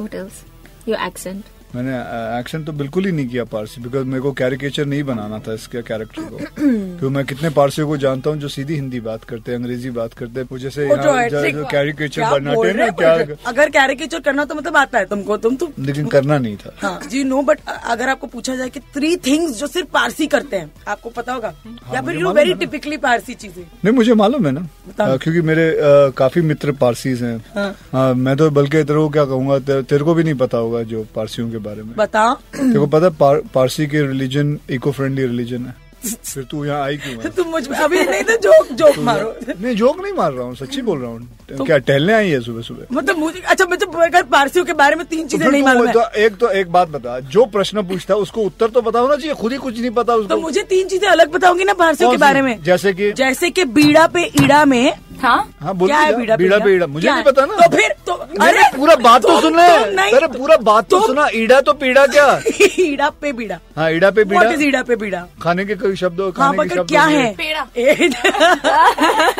what 0.00 0.14
else 0.14 0.44
your 0.88 1.06
accent 1.06 1.44
मैंने 1.74 1.94
action 2.38 2.62
तो 2.64 2.72
बिल्कुल 2.72 3.04
ही 3.04 3.10
नहीं 3.12 3.26
किया 3.28 3.44
पारसी 3.44 3.80
बिकॉज़ 3.80 4.04
मेरे 4.04 4.20
को 4.22 4.32
कैरिकेचर 4.32 4.86
नहीं 4.86 5.02
बनाना 5.04 5.38
था 5.38 5.54
इसके 5.54 5.82
कैरेक्टर 5.82 6.22
को। 6.22 6.36
क्योंकि 6.58 7.08
मैं 7.14 7.24
कितने 7.24 7.50
पारसियों 7.50 7.86
को 7.88 7.96
जानता 7.96 8.30
हूँ 8.30 8.38
जो 8.38 8.48
सीधी 8.48 8.74
हिंदी 8.74 9.00
बात 9.00 9.24
करते 9.24 9.52
हैं 9.52 9.58
अंग्रेज़ी 9.58 9.90
बात 9.90 10.14
करते 10.14 10.40
हैं 10.40 10.46
वो 10.52 10.58
जैसे 10.58 10.82
है, 10.82 11.52
कैरिकेचर 11.64 12.20
क्या 12.20 12.30
बनाते 12.30 12.68
हैं 12.68 12.74
ना 12.74 12.86
क्या 12.90 13.12
हैं? 13.12 13.36
अगर 13.46 13.70
कैरिकेचर 13.70 14.20
करना 14.20 14.44
तो 14.44 14.54
मतलब 14.54 14.76
आता 14.76 14.98
है 14.98 15.04
तुमको 15.06 15.36
तुम 15.38 15.56
तो 15.56 15.70
लेकिन 15.78 16.06
करना 16.08 16.38
नहीं 16.38 16.56
था। 16.56 16.72
हाँ 16.78 17.00
जी 17.10 17.24
नो 17.24 17.42
बट 17.42 17.58
अगर 17.68 18.08
आपको 18.08 18.26
पूछा 18.26 18.56
जाए 18.56 18.68
कि 18.68 18.80
थ्री 18.94 19.14
थिंग्स 19.26 19.58
जो 19.58 19.66
सिर्फ़ 19.66 19.88
पारसी 19.92 20.26
करते 20.26 20.56
हैं 20.56 20.70
आपको 20.88 21.10
पता 21.10 21.32
होगा? 21.32 21.52
या 21.94 22.02
फिर 22.02 22.16
यू 22.16 22.32
वेरी 22.32 22.54
टिपिकली 22.54 22.96
पारसी 22.98 23.34
चीज़ें। 23.34 23.62
नहीं 23.84 23.94
मुझे 23.94 24.14
मालूम 24.14 24.46
है 24.46 24.52
ना। 24.52 24.66
क्योंकि 24.98 25.40
मेरे 25.42 25.70
काफ़ी 26.18 26.40
मित्र 26.42 26.72
पारसीज 26.80 27.22
हैं। 27.22 27.36
हाँ। 27.54 27.74
हाँ, 27.92 28.14
मैं 28.16 28.36
तो 28.36 28.50
बल्कि 28.50 28.76
तेरे 28.78 28.98
को 28.98 29.08
क्या 29.08 29.24
कहूँगा 29.24 29.58
तेरे 29.82 30.04
को 30.04 30.14
भी 30.14 30.24
नहीं 30.24 30.34
पता 30.36 30.58
होगा 30.58 30.82
जो 30.84 31.06
पारसियों 31.14 31.50
के 31.50 31.57
बारे 31.58 31.82
में। 31.82 31.94
बताओ। 31.96 32.34
तेरे 32.54 32.78
को 32.78 32.86
पता 32.86 33.08
पार, 33.20 33.42
पारसी 33.54 33.86
के 33.86 34.06
रिलीजन 34.06 34.58
इको 34.70 34.92
फ्रेंडली 34.92 35.26
रिलीजन 35.26 35.66
है। 35.66 35.74
फिर 36.04 36.44
तू 36.50 36.64
यहाँ 36.64 36.82
आई 36.82 36.96
क्यों 36.96 37.22
है 37.22 37.30
तुम 37.36 37.46
मुझ 37.50 37.68
अभी 37.68 38.02
नहीं 38.04 38.22
तो 38.24 38.34
जोक 38.42 38.68
जोक 38.78 38.98
मारो। 39.04 39.34
नहीं 39.50 39.74
जोक 39.76 40.00
नहीं 40.02 40.12
मार 40.12 40.32
रहा 40.32 40.44
हूँ 40.46 40.54
सच्ची 40.56 40.82
बोल 40.82 40.98
रहा 40.98 41.10
हूँ। 41.10 41.64
क्या 41.66 41.78
टहलने 41.78 42.12
आई 42.12 42.28
है 42.30 42.40
सुबह 42.40 42.62
सुबह? 42.62 42.86
मतलब 42.92 43.18
मुझे 43.18 43.40
अच्छा 43.40 43.64
मुझे 43.64 43.86
अगर 44.04 44.22
पारसियों 44.24 44.64
के 44.64 44.72
बारे 44.72 44.96
में 44.96 45.04
तीन 45.06 45.22
तो 45.22 45.28
चीज़ें 45.28 45.44
फिर 45.44 45.52
नहीं 45.52 45.62
तू 45.62 45.68
मालूम 45.68 45.90
तो 45.92 46.08
एक 46.20 46.36
तो 46.36 46.50
एक 46.50 46.70
बात 46.72 46.88
बता 46.88 47.18
जो 47.28 47.44
प्रश्न 47.46 47.82
पूछता 47.88 48.14
है 48.14 48.20
उसको 48.20 48.42
उत्तर 48.42 48.70
तो 48.70 48.82
पता 48.82 48.98
होना 48.98 49.16
चाहिए 49.16 49.34
खुद 49.34 49.52
ही 49.52 49.58
कुछ 49.58 49.78
नहीं 49.80 49.90
पता 49.90 50.14
उसको। 50.14 50.34
तो 50.34 50.40
मुझे 50.40 50.62
तीन 50.70 50.88
चीज़ें 50.88 51.08
अलग 51.08 51.32
बताओगी 51.32 51.64
ना 51.64 51.74
पारसियों 51.74 52.10
के 52.10 52.16
बारे 52.16 52.42
में। 52.42 52.62
जैसे 52.62 52.92
की 52.92 53.12
जैसे 53.14 53.50
की 53.50 53.64
बीड़ा 53.64 54.06
पे 54.06 54.24
ईड़ा 54.42 54.64
में 54.64 54.92
हाँ? 55.22 55.38
हाँ 55.62 55.74
बोल 55.74 55.88
क्या 55.88 55.98
है 55.98 56.16
बीड़ा 56.16 56.36
बीड़ा 56.36 56.58
पे 56.64 56.86
मुझे 56.86 57.10
नहीं 57.10 57.22
पता 57.24 57.44
ना। 57.46 57.54
तो 57.66 57.76
फिर 57.76 57.94
तो 58.06 58.12
अरे 58.44 58.62
पूरा 58.76 58.94
बात 59.06 59.22
तो 59.22 59.28
तुम- 59.28 59.40
सुन 59.42 59.56
ले। 59.56 60.10
अरे 60.16 60.26
पूरा 60.38 60.56
बात 60.68 60.88
तो 60.90 60.96
तुम- 60.96 61.06
सुना। 61.06 61.26
ईड़ा 61.34 61.60
तो 61.68 61.72
पीड़ा 61.82 62.06
क्या? 62.14 62.26
ईड़ा 62.86 63.08
पे 63.22 63.32
बीड़ा 63.40 63.58
हाँ 63.76 63.90
ईड़ा 63.92 64.10
पे 64.10 64.24
बीड़ा 64.24 64.40
पीड़ा। 64.50 64.62
ईड़ा 64.68 64.82
पे 64.90 64.96
बीड़ा 65.02 65.24
खाने 65.42 65.64
के 65.64 65.74
कोई 65.82 65.96
शब्द 66.02 66.20
हाँ 66.20 66.30
खाने 66.36 66.68
के 66.68 66.74
शब्द 66.76 66.88
क्या 66.88 67.02
है। 67.04 67.32
पेड़ा। 67.40 67.66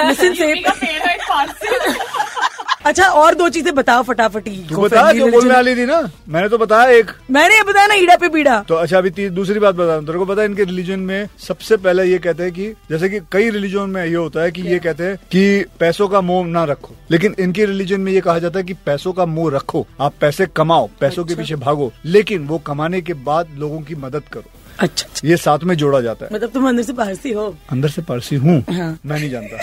लिसन 0.08 0.34
से 0.34 0.48
यूपी 0.48 0.60
का 0.62 0.72
पेड़ा 0.80 1.12
एक 1.12 1.22
पारसी 1.28 2.87
अच्छा 2.98 3.10
और 3.14 3.34
दो 3.34 3.48
चीज़ें 3.48 3.74
बताओ 3.74 4.02
फटाफटी 4.02 4.50
तू 4.68 4.80
बता 4.82 5.10
जो 5.12 5.26
बोलने 5.30 5.54
वाली 5.54 5.74
थी 5.76 5.84
ना 5.86 6.00
मैंने 6.28 6.48
तो 6.48 6.58
बताया 6.58 6.90
एक। 6.90 7.10
मैंने 7.30 7.56
ये 7.56 7.62
बताया 7.62 7.86
ना 7.86 7.94
ईड़ा 7.94 8.16
पे 8.16 8.28
बीड़ा। 8.28 8.58
तो 8.68 8.74
अच्छा 8.74 8.98
अभी 8.98 9.28
दूसरी 9.30 9.60
बात 9.60 9.74
बता 9.74 10.00
तेरे 10.00 10.18
को 10.18 10.24
पता 10.26 10.42
है 10.42 10.48
इनके 10.48 10.64
रिलीजन 10.64 11.00
में 11.00 11.28
सबसे 11.38 11.76
पहले 11.76 12.04
ये 12.04 12.18
कहते 12.18 12.42
हैं 12.42 12.52
कि 12.52 12.66
जैसे 12.90 13.08
कि 13.08 13.20
कई 13.32 13.50
रिलीजन 13.50 13.90
में 13.90 14.04
ये 14.04 14.14
होता 14.14 14.42
है 14.42 14.50
कि 14.50 14.62
ये 14.62 14.78
कहते 14.78 15.04
हैं 15.04 15.16
कि 15.32 15.64
पैसों 15.80 16.08
का 16.08 16.20
मोह 16.20 16.46
ना 16.46 16.64
रखो। 16.64 16.94
लेकिन 17.10 17.34
इनके 17.40 17.66
रिलीजन 17.66 18.00
में 18.00 18.12
ये 18.12 18.20
कहा 18.20 18.38
जाता 18.38 18.58
है 18.58 18.64
कि 18.64 18.74
पैसों 18.86 19.12
का 19.12 19.26
मोह 19.28 19.50
रखो 19.54 19.86
आप 20.00 20.14
पैसे 20.20 20.46
कमाओ 20.56 20.88
पैसों 21.00 21.24
के 21.24 21.32
अच्छा। 21.32 21.42
पीछे 21.42 21.56
भागो 21.64 21.92
लेकिन 22.04 22.46
वो 22.46 22.58
कमाने 22.66 23.00
के 23.00 23.14
बाद 23.24 23.56
लोगों 23.58 23.80
की 23.80 23.94
मदद 23.96 24.28
करो। 24.32 24.50
अच्छा 24.80 25.06
अच्छा। 25.08 25.28
ये 25.28 25.36
साथ 25.36 25.58
में 25.68 25.74
जोड़ा 25.76 26.00
जाता 26.00 26.24
है। 26.24 26.30
मतलब 26.34 26.50
तुम 26.50 26.68
अंदर 26.68 26.82
से 26.82 26.92
पारसी 26.92 27.32
हो? 27.32 27.46
अंदर 27.72 27.88
से 27.88 28.02
पारसी 28.02 28.36
हूँ। 28.36 28.58
हाँ। 28.70 28.98
मैं 29.06 29.18
नहीं 29.18 29.30
जानता। 29.30 29.56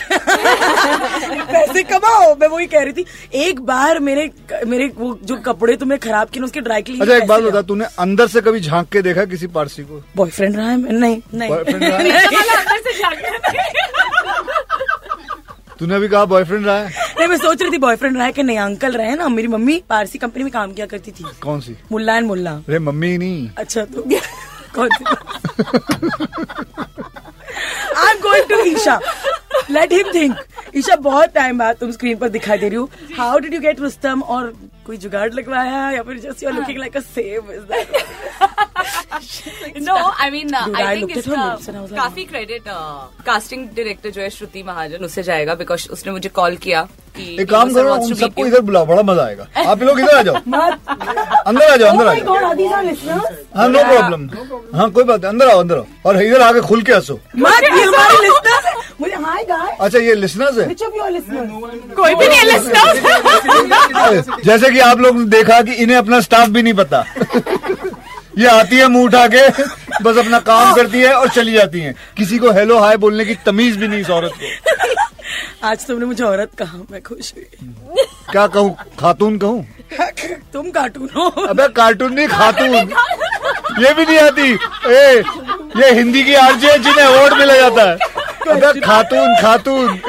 पैसे 1.51 1.84
कमाओ 1.84 2.36
मैं 2.41 2.48
वही 2.48 2.65
कह 2.67 2.84
रही 2.84 2.93
थी। 2.93 3.05
एक 3.48 3.60
बार 3.65 4.00
मेरे 4.00 4.29
मेरे 4.67 4.88
वो 4.98 5.17
जो 5.24 5.36
कपड़े 5.45 5.75
तुमने 5.77 5.98
खराब 5.98 6.29
किए 6.29 6.43
उसके 6.43 6.62
ड्राई 6.62 6.81
क्लीन 6.81 7.01
अच्छा 7.01 7.15
एक 7.15 7.27
बात 7.27 7.43
बता 7.43 7.62
तूने 7.72 7.86
अंदर 8.00 8.27
से 8.27 8.41
कभी 8.41 8.60
झाँक 8.60 8.89
के 8.91 9.01
देखा 9.01 9.25
किसी 9.25 9.48
पारसी 9.57 9.84
को? 9.84 10.01
बॉयफ्रेंड 10.15 10.55
रहा 10.55 10.69
है? 10.69 10.77
नहीं 11.00 11.22
नहीं। 11.34 11.50
तूने 15.79 15.95
अभी 15.95 16.07
कहा 16.07 16.25
बॉयफ्रेंड 16.25 16.65
रहा 16.65 16.77
है? 16.77 16.89
नहीं 17.19 17.27
मैं 17.27 17.38
सोच 17.38 17.62
रही 17.62 17.72
थी 17.72 17.77
बॉयफ्रेंड 17.77 18.15
रहा 18.17 18.25
है 18.25 18.31
कि 18.34 18.43
नहीं 18.43 18.57
अंकल 18.57 18.91
रहे 18.98 19.15
ना 19.15 19.27
मेरी 19.29 19.48
मम्मी 19.48 19.81
पारसी 19.89 20.17
कंपनी 20.17 20.43
में 20.43 20.51
काम 20.51 20.74
किया 20.74 20.86
करती 20.86 21.12
थी। 21.12 21.24
कौन 21.41 21.60
सी? 21.62 21.75
मुल्ला 21.91 22.15
एंड 22.17 22.27
मुल्ला। 22.27 22.51
अरे 22.51 22.79
मम्मी 22.79 23.17
नहीं। 23.17 23.50
अच्छा 23.57 23.86
तो 23.86 24.03
I 27.98 28.12
am 28.12 28.20
going 28.22 28.46
to 28.50 28.63
Esha 28.72 29.00
let 29.72 29.94
him 29.94 30.12
think 30.13 30.36
Esha 30.77 30.96
बहुत 31.10 31.34
टाइम 31.36 31.58
बाद 31.58 31.75
तुम 31.79 31.91
स्क्रीन 31.91 32.17
पर 32.17 32.29
दिखाई 32.29 32.58
दे 32.58 32.67
रही 32.70 32.77
हो। 32.77 32.89
How 33.17 33.38
did 33.39 33.53
you 33.53 33.60
get 33.60 33.79
Rustom 33.79 34.22
और 34.22 34.53
कोई 34.86 34.98
जुगाड़ 35.03 35.32
लगवाया 35.34 35.89
या 35.91 36.01
फिर 36.03 36.17
just 36.20 36.44
you 36.44 36.50
are 36.50 36.55
looking 36.55 36.79
like 36.79 36.98
a 36.98 37.00
save 37.00 37.51
is 37.51 37.62
that 37.72 37.88
No, 39.86 39.96
I 40.18 40.30
mean, 40.30 40.54
uh, 40.54 40.65
Dude, 40.65 40.75
I 40.75 40.84
I 40.84 40.96
think 40.96 41.15
looked 41.15 41.18
at 41.18 41.25
her 41.25 41.38
lips 41.38 41.68
and 41.68 41.77
I 41.77 41.82
was 41.82 41.92
इसका 41.92 41.96
like, 41.96 42.04
काफ़ी 42.04 42.24
क्रेडिट 42.25 42.63
कास्टिंग 43.25 43.68
डायरेक्टर 43.75 44.10
जो 44.10 44.22
है 44.22 44.30
श्रुति 44.38 44.63
महाजन 44.63 45.06
उससे 45.06 45.24
जाएगा 45.24 45.56
बिकॉज़ 45.56 45.88
उसने 45.98 46.12
मुझे 46.12 46.30
कॉल 46.39 46.56
किया 46.65 46.82
कि 47.18 47.25
एक 47.42 47.50
काम 47.50 47.74
करो 47.74 47.96
सबको 48.15 48.46
इधर 48.46 48.62
बुलाओ 48.70 48.86
बड़ा 48.86 49.01
मज़ा 49.10 49.24
आएगा 49.25 49.48
आप 49.72 49.84
लोग 49.84 50.00
इधर 50.00 50.15
आ 50.18 50.22
जाओ 50.22 50.36
अंदर 50.36 51.72
आ 51.72 51.75
जाओ 51.75 51.89
अंदर 51.89 52.08
आ 52.08 52.13
जाओ 52.15 53.20
हाँ 53.56 53.68
नो 53.70 53.84
प्रॉब्लम 53.84 54.30
हाँ 54.77 54.89
कोई 54.92 55.04
बात 55.04 55.20
नहीं 55.22 55.30
अंदर 55.32 55.48
आओ 55.50 55.60
अंदर 55.60 55.77
आओ 55.77 55.86
और 56.06 56.22
इधर 56.24 56.42
आके 56.42 56.62
खुल 56.68 56.82
के 56.84 56.94
हंसो 56.94 57.20
मत 57.38 57.63
ये 57.63 57.84
हमारे 57.84 58.18
लिस्टनर्स 58.27 58.65
हैं 58.65 58.75
मुझे 59.01 59.15
हाय 59.24 59.44
गाइस 59.46 59.80
अच्छा 59.86 60.00
ये 60.00 60.15
लिसनर्स 60.15 60.58
है 60.58 60.65
कोई 61.96 62.15
भी 62.15 62.27
नहीं 62.27 62.39
है 62.39 62.46
listeners. 62.51 62.96
जैसे 64.46 64.70
कि 64.72 64.80
आप 64.89 65.00
लोग 65.00 65.18
ने 65.20 65.25
देखा 65.38 65.62
कि 65.62 65.74
इन्हें 65.84 65.98
अपना 65.98 66.20
स्टाफ 66.27 66.50
भी 66.50 66.62
नहीं 66.63 66.74
पता 66.74 67.04
ये 68.38 68.48
आती 68.48 68.77
है 68.77 68.88
मुँह 68.88 69.06
उठा 69.06 69.27
के 69.36 69.48
बस 70.04 70.18
अपना 70.18 70.39
काम 70.48 70.74
करती 70.75 71.01
है 71.01 71.13
और 71.13 71.30
चली 71.30 71.54
जाती 71.54 71.80
है। 71.82 71.94
किसी 72.18 72.38
को 72.38 72.51
हेलो 72.51 72.80
हाय 72.80 72.98
बोलने 72.98 73.25
की 73.25 73.36
तमीज 73.46 73.77
भी 73.77 73.88
नहीं 73.88 74.01
इस 74.01 74.10
औरत 74.10 74.32
को। 74.34 75.68
आज 75.68 75.86
तुमने 75.88 76.06
मुझे 76.06 76.24
औरत 76.24 76.51
कहा 76.60 76.77
मैं 76.92 77.01
खुश 77.04 77.34
हुई। 77.36 77.46
क्या 78.32 78.46
कहूँ? 78.48 78.75
खातून 79.00 79.38
कहूँ? 79.38 79.65
तुम 80.54 80.70
कार्टून 80.72 81.10
हो। 81.15 81.30
अबे 81.46 81.68
कार्टून 81.75 82.13
नहीं 82.13 82.27
खातून। 82.27 82.75
ये 83.84 83.94
भी 83.94 84.06
नहीं 84.06 84.18
आती। 84.20 84.51
ए 84.88 85.24
ये 85.77 85.92
हिंदी 85.94 86.24
की 86.24 86.34
आरजे 86.36 86.72
है 86.72 86.77
जिन्हें 86.84 87.06
अवार्ड 87.06 87.34
मिला 87.39 87.56
जाता 87.58 87.89
है। 87.89 87.98
अबे 88.56 88.80
खातून 88.82 89.36
खातून। 89.42 90.00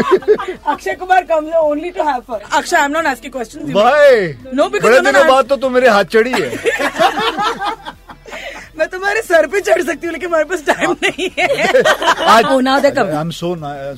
Akshay 0.66 0.94
Kumar 0.94 1.22
comes 1.24 1.54
only 1.56 1.90
to 1.90 2.02
have 2.08 2.20
fun 2.28 2.40
Akshay 2.58 2.76
I 2.76 2.84
am 2.84 2.90
not 2.92 3.06
asking 3.06 3.32
questions 3.32 3.70
भाई 3.74 4.26
No, 4.54 4.68
because 4.68 4.84
बड़े 4.84 5.00
दिनों 5.00 5.26
बाद 5.28 5.46
तो 5.48 5.56
तू 5.56 5.68
मेरे 5.68 5.88
हाथ 5.88 6.04
चढ़ी 6.12 6.32
है। 6.32 6.48
मैं 8.78 8.86
तुम्हारे 8.88 9.20
सर 9.22 9.46
पे 9.52 9.60
चढ़ 9.60 9.82
सकती 9.82 10.06
हूँ 10.06 10.12
लेकिन 10.12 10.28
हमारे 10.28 10.44
पास 10.44 10.62
टाइम 10.66 10.90
नहीं 11.02 11.28
है। 11.38 11.46
आज 12.32 12.44
Oh, 12.44 12.66
I 12.66 13.20
am 13.20 13.30
so 13.30 13.54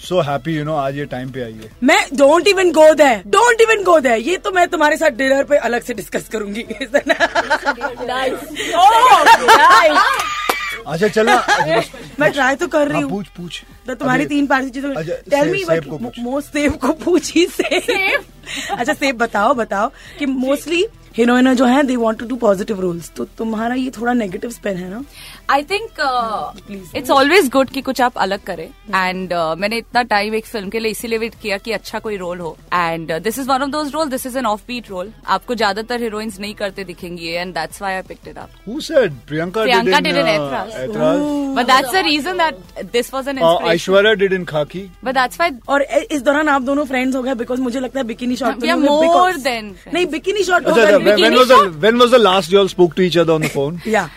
so 0.06 0.20
happy 0.30 0.56
you 0.56 0.64
know 0.64 0.74
आज 0.76 0.96
ये 0.96 1.04
टाइम 1.14 1.30
पे 1.32 1.42
आई 1.44 1.52
है। 1.52 1.70
मैं 1.82 1.98
don't 2.16 2.48
even 2.48 2.70
go 2.72 2.92
there 2.94 3.22
don't 3.36 3.60
even 3.60 3.82
go 3.84 3.98
there 4.00 4.18
ये 4.28 4.36
तो 4.46 4.50
मैं 4.52 4.66
तुम्हारे 4.68 4.96
साथ 4.96 5.10
डिनर 5.22 5.44
पे 5.50 5.56
अलग 5.68 5.82
से 5.82 5.94
डिस्कस 5.94 6.28
करूँगी। 6.28 6.62
अच्छा 10.86 11.08
चलना 11.08 11.32
अच्छा, 11.38 11.76
बस- 11.76 12.18
मैं 12.20 12.30
ट्राई 12.32 12.56
तो 12.56 12.66
कर 12.68 12.88
रही 12.88 12.94
हाँ, 12.94 13.02
हूँ। 13.02 13.10
पूछ 13.10 13.26
पूछ। 13.36 13.62
तो 13.86 13.94
तुम्हारी 13.94 14.26
तीन 14.26 14.46
पार्टी 14.46 14.70
चीज़ों 14.70 14.94
अच्छा, 14.94 15.14
टेल 15.30 15.50
मी 15.50 15.64
बट 15.64 15.84
पूछ। 15.88 16.18
मोस्ट 16.18 16.52
सेब 16.52 16.74
को 16.84 16.92
पूछी 17.04 17.46
से 17.56 17.78
अच्छा 18.70 18.92
सेब 18.92 19.16
बताओ 19.18 19.54
बताओ 19.54 19.90
कि 20.18 20.26
मोस्टली 20.26 20.84
हीरोइनर 21.18 21.54
जो 21.54 21.64
है 21.64 21.82
they 21.82 21.96
want 21.96 22.18
to 22.18 22.26
do 22.26 22.36
positive 22.36 22.80
roles 22.80 23.10
तो 23.16 23.24
तुम्हारा 23.38 23.74
ये 23.74 23.90
थोड़ा 23.90 24.12
नेगेटिव 24.12 24.50
स्पेन 24.50 24.76
है 24.76 24.90
ना? 24.90 25.02
I 25.50 25.62
think 25.64 26.94
it's 26.96 27.10
always 27.10 27.48
good 27.52 27.68
कि 27.70 27.80
कुछ 27.82 28.00
आप 28.02 28.18
अलग 28.18 28.42
करें 28.46 28.64
एंड 28.64 29.32
uh, 29.32 29.56
मैंने 29.58 29.76
इतना 29.78 30.02
टाइम 30.10 30.34
एक 30.34 30.46
फ़िल्म 30.46 30.68
के 30.70 30.78
लिए 30.78 30.90
इसीलिए 30.90 31.18
वेट 31.18 31.34
किया 31.42 31.56
कि 31.58 31.72
अच्छा 31.72 31.98
कोई 31.98 32.16
रोल 32.16 32.38
हो 32.40 32.56
and 32.74 33.12
this 33.22 33.38
is 33.38 33.48
one 33.48 33.62
of 33.62 33.70
those 33.70 33.92
role 33.94 34.08
this 34.08 34.26
is 34.26 34.38
an 34.38 34.46
offbeat 34.68 34.90
role 34.90 35.12
आपको 35.36 35.54
ज़्यादातर 35.54 36.02
हीरोइंस 36.02 36.38
नहीं 36.40 36.54
करते 36.54 36.84
दिखेंगी 36.84 37.28
and 37.28 37.54
that's 37.54 37.82
why 37.82 37.94
I 37.94 38.02
picked 38.08 38.28
it 38.28 38.38
up 38.38 38.50
Who 38.68 38.80
said 38.88 39.14
Priyanka, 39.30 39.64
Priyanka 39.64 40.02
did 40.04 40.06
in, 40.06 40.14
did 40.14 40.16
in 40.16 40.26
uh, 40.26 40.34
Aetraz. 40.34 40.74
Aetraz. 40.82 41.22
But 41.56 41.66
that's 41.66 41.92
the 41.92 42.02
reason 42.06 42.38
that 42.38 42.84
this 42.92 43.12
was 43.14 43.28
an 43.28 43.38
inspiration 43.38 43.72
Aishwarya 43.72 44.14
did 44.24 44.36
in 44.38 44.46
Khaki. 44.52 44.84
But 45.04 45.14
that's 45.14 45.40
why 45.40 45.50
और 45.68 45.82
इस 46.10 46.22
दौरान 46.22 46.48
आप 46.48 46.62
दोनों 46.62 46.84
friends 46.92 47.16
हो 47.16 47.22
गए 47.22 47.34
because 47.44 47.60
मुझे 47.60 47.80
लगता 47.80 48.00
है 48.00 48.06
bikini 48.06 48.36
shot 48.36 48.64
more 48.84 49.32
than 49.32 49.72
friends. 49.72 49.94
नहीं 49.94 50.06
bikini 50.06 50.44
shot 50.44 50.62
achha, 50.64 50.76
when, 50.76 50.94
when 50.94 51.08
bikini 51.08 51.38
was 51.38 51.48
the 51.48 51.60
shot- 51.62 51.82
when 51.86 52.04
was 52.04 52.14
the 52.18 52.22
last 52.28 52.52
you 52.52 52.62
all 52.64 52.72
spoke 52.76 52.94
to 53.00 53.08
each 53.08 53.20
other 53.24 53.38
on 53.38 53.48
the 53.48 53.54
phone? 53.56 53.80
Yeah. 53.96 54.14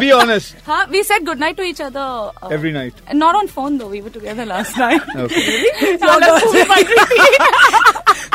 be 0.00 0.10
honest. 0.12 0.54
Huh? 0.64 0.86
We 0.90 1.02
said 1.02 1.24
goodnight 1.24 1.56
to 1.58 1.62
each 1.62 1.80
other. 1.80 2.00
Uh, 2.00 2.48
Every 2.50 2.72
night. 2.72 2.94
Not 3.12 3.34
on 3.36 3.46
phone 3.48 3.78
though. 3.78 3.88
We 3.88 4.00
were 4.02 4.10
together 4.10 4.44
last 4.46 4.76
night. 4.86 5.02
Okay. 5.14 5.66
Really? 5.80 5.98
so 5.98 6.06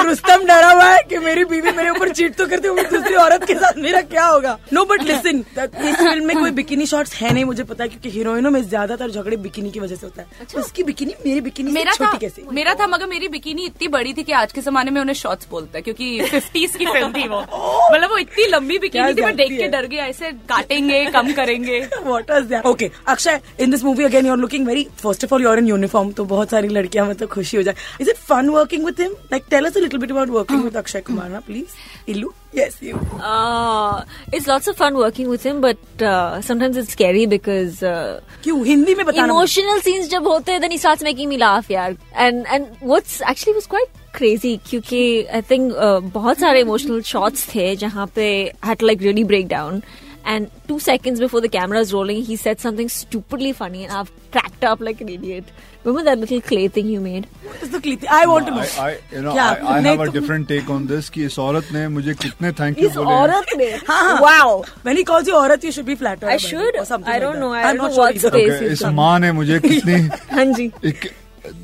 Rustom 0.05 0.45
डरा 0.47 0.71
हुआ 0.71 0.85
है 0.85 1.01
कि 1.09 1.17
मेरी 1.19 1.43
बीवी 1.45 1.71
मेरे 1.71 1.89
ऊपर 1.89 2.11
cheat 2.11 2.35
तो 2.37 2.45
करती 2.47 2.67
होगी 2.67 2.83
दूसरी 2.91 3.15
औरत 3.23 3.43
के 3.47 3.55
साथ 3.55 3.77
मेरा 3.83 4.01
क्या 4.13 4.25
होगा 4.25 4.57
नो 4.73 4.83
बट 4.85 5.01
लिसन 5.03 5.43
इस 5.57 5.95
फ़िल्म 5.95 6.25
में 6.25 6.37
कोई 6.37 6.51
बिकिनी 6.59 6.85
शॉट्स 6.85 7.13
है 7.15 7.33
नहीं 7.33 7.45
मुझे 7.45 7.63
पता 7.63 7.83
है 7.83 7.89
क्योंकि 7.89 8.09
हीरोइनों 8.09 8.51
में 8.51 8.61
ज़्यादातर 8.63 9.11
झगड़े 9.11 9.37
बिकिनी 9.37 9.71
की 9.71 9.79
वजह 9.79 9.95
से 9.95 10.05
होता 10.05 10.21
है 10.21 10.27
अच्छा? 10.41 10.59
उसकी 10.59 10.83
बिकिनी 10.83 11.13
मेरी 11.25 11.41
बिकिनी 11.41 11.71
मेरा 11.71 11.91
था 11.91 12.05
छोटी 12.05 12.25
कैसे 12.25 12.45
मेरा 12.51 12.73
था 12.73 12.87
मगर 12.87 13.07
मेरी 13.07 13.27
बिकिनी 13.29 13.65
इतनी 13.65 13.87
बड़ी 13.97 14.13
थी 14.13 14.23
कि 14.23 14.31
आज 14.41 14.51
के 14.51 14.61
जमाने 14.61 14.91
में 14.91 15.01
उन्हें 15.01 15.15
शॉर्ट्स 15.15 15.49
बोलता 15.49 15.77
है 15.77 15.81
क्योंकि 15.81 16.21
फिफ्टीज 16.31 16.75
की 16.75 16.85
फ़िल्म 16.85 17.11
थी 17.13 17.27
वो 17.27 17.41
मतलब 17.93 18.09
वो 18.09 18.17
इतनी 18.17 18.47
लंबी 18.47 18.79
बिकिनी 18.79 19.13
थी 19.13 19.25
मैं 19.25 19.35
देख 19.35 19.57
के 19.57 19.67
डर 19.69 19.87
गया 19.87 20.05
ऐसे 20.07 20.31
काटेंगे 20.49 21.05
कम 21.11 21.33
करेंगे 21.33 21.83
that? 22.55 22.65
Okay, 22.65 22.91
Akshay, 23.05 23.41
in 23.57 23.69
this 23.69 23.83
movie 23.83 24.03
again, 24.03 24.25
you're 24.25 24.37
looking 24.37 24.65
very. 24.65 24.85
First 24.95 25.23
of 25.23 25.33
all, 25.33 25.41
you're 25.41 25.57
in 25.57 25.67
uniform, 25.67 26.13
तो 26.13 26.25
बहुत 26.25 26.49
सारी 26.49 26.67
लड़कियाँ 26.69 27.07
मतलब 27.07 27.29
खुशी 27.29 27.57
हो 27.57 27.63
जाए. 27.63 27.75
It 27.99 28.17
fun 28.19 28.51
working 28.51 28.83
with 28.83 28.97
him? 28.97 29.15
Like, 29.31 29.47
tell 29.49 29.65
us 29.65 29.75
a 29.75 29.81
little 29.94 30.00
bit 30.00 30.10
about 30.10 30.28
working 30.28 30.64
with 30.64 30.74
Akshay 30.74 31.02
Kumar, 31.02 31.28
na, 31.28 31.40
please. 31.40 31.76
Illu, 32.08 32.32
yes, 32.52 32.82
you. 32.82 32.96
Uh, 33.22 34.04
it's 34.32 34.46
lots 34.48 34.66
of 34.66 34.76
fun 34.76 34.96
working 34.96 35.28
with 35.28 35.42
him, 35.44 35.60
but 35.60 35.78
uh, 36.02 36.40
sometimes 36.40 36.76
it's 36.76 36.90
scary 36.90 37.26
because 37.26 37.82
uh, 37.82 38.20
क्यों 38.42 38.64
हिंदी 38.66 38.94
में 38.94 39.04
बताना 39.06 39.32
emotional 39.32 39.80
scenes 39.80 40.08
जब 40.08 40.26
होते 40.26 40.52
हैं 40.52 40.60
then 40.60 40.70
he 40.70 40.78
starts 40.78 41.02
making 41.02 41.28
me 41.28 41.38
laugh 41.38 41.70
यार 41.70 41.96
and 42.14 42.46
and 42.46 42.66
what's 42.80 43.20
actually 43.22 43.54
was 43.54 43.66
quite 43.66 43.90
crazy 44.12 44.58
क्योंकि 44.66 45.26
I 45.30 45.40
think 45.40 45.72
uh, 45.72 46.00
बहुत 46.00 46.38
सारे 46.38 46.62
emotional 46.64 47.02
shots 47.02 47.46
थे 47.54 47.74
जहाँ 47.76 48.06
पे 48.14 48.28
I 48.62 48.66
had 48.66 48.78
to 48.80 48.86
like 48.86 49.00
really 49.00 49.24
break 49.24 49.48
down 49.48 49.82
and 50.30 50.50
two 50.68 50.78
seconds 50.78 51.20
before 51.24 51.40
the 51.40 51.48
camera 51.48 51.78
is 51.84 51.92
rolling 51.94 52.22
he 52.30 52.36
said 52.36 52.60
something 52.60 52.88
stupidly 52.94 53.52
funny 53.60 53.84
and 53.84 53.92
I've 54.00 54.10
cracked 54.34 54.64
up 54.70 54.80
like 54.88 55.00
an 55.04 55.08
idiot 55.12 55.44
remember 55.84 56.02
that 56.08 56.18
little 56.22 56.42
clay 56.50 56.64
thing 56.68 56.90
you 56.94 57.00
made 57.06 57.26
What 57.44 57.62
is 57.66 57.70
the 57.70 57.80
clip? 57.86 58.04
I 58.16 58.26
want 58.30 58.46
to 58.50 58.54
know. 58.56 58.60
I, 58.60 58.88
I, 58.88 58.90
you 59.14 59.22
know, 59.26 59.32
क्या? 59.32 59.46
I, 59.46 59.76
I 59.76 59.80
नहीं, 59.80 59.92
have 59.92 60.00
a 60.00 60.06
तुम- 60.10 60.14
different 60.18 60.48
take 60.52 60.68
on 60.74 60.86
this 60.90 61.08
कि 61.14 61.24
इस 61.24 61.38
औरत 61.46 61.72
ने 61.72 61.86
मुझे 61.96 62.14
कितने 62.24 62.52
thank 62.60 62.78
you 62.78 62.88
इस 62.88 62.96
बोले 62.96 63.10
हैं। 63.10 63.20
औरत 63.20 63.56
ने 63.62 63.70
हाँ, 63.88 64.02
हाँ. 64.02 64.20
wow 64.26 64.64
When 64.88 65.00
he 65.02 65.04
calls 65.12 65.30
you 65.32 65.36
औरत, 65.38 65.64
you 65.68 65.72
should 65.78 65.88
be 65.92 65.96
flattered. 66.04 66.28
I 66.28 66.36
by 66.36 66.42
it 66.42 66.46
should. 66.50 66.76
or 66.82 66.84
something 66.92 67.10
I 67.14 67.16
like 67.18 67.22
don't 67.26 67.40
that. 67.40 67.46
know. 67.46 67.52
I 67.52 67.62
I'm 67.62 67.76
don't 67.76 67.82
not 67.82 67.90
know 67.90 67.94
sure 67.96 68.04
what 68.04 68.14
either. 68.20 68.28
space 68.36 68.52
Okay, 68.58 68.66
is 68.66 68.78
इस 68.78 68.84
on. 68.90 68.94
माँ 69.00 69.18
ने 69.26 69.32
मुझे 69.40 69.58
कितनी 69.68 69.98
हाँ 70.34 70.44
जी 70.60 70.70
एक, 70.92 71.10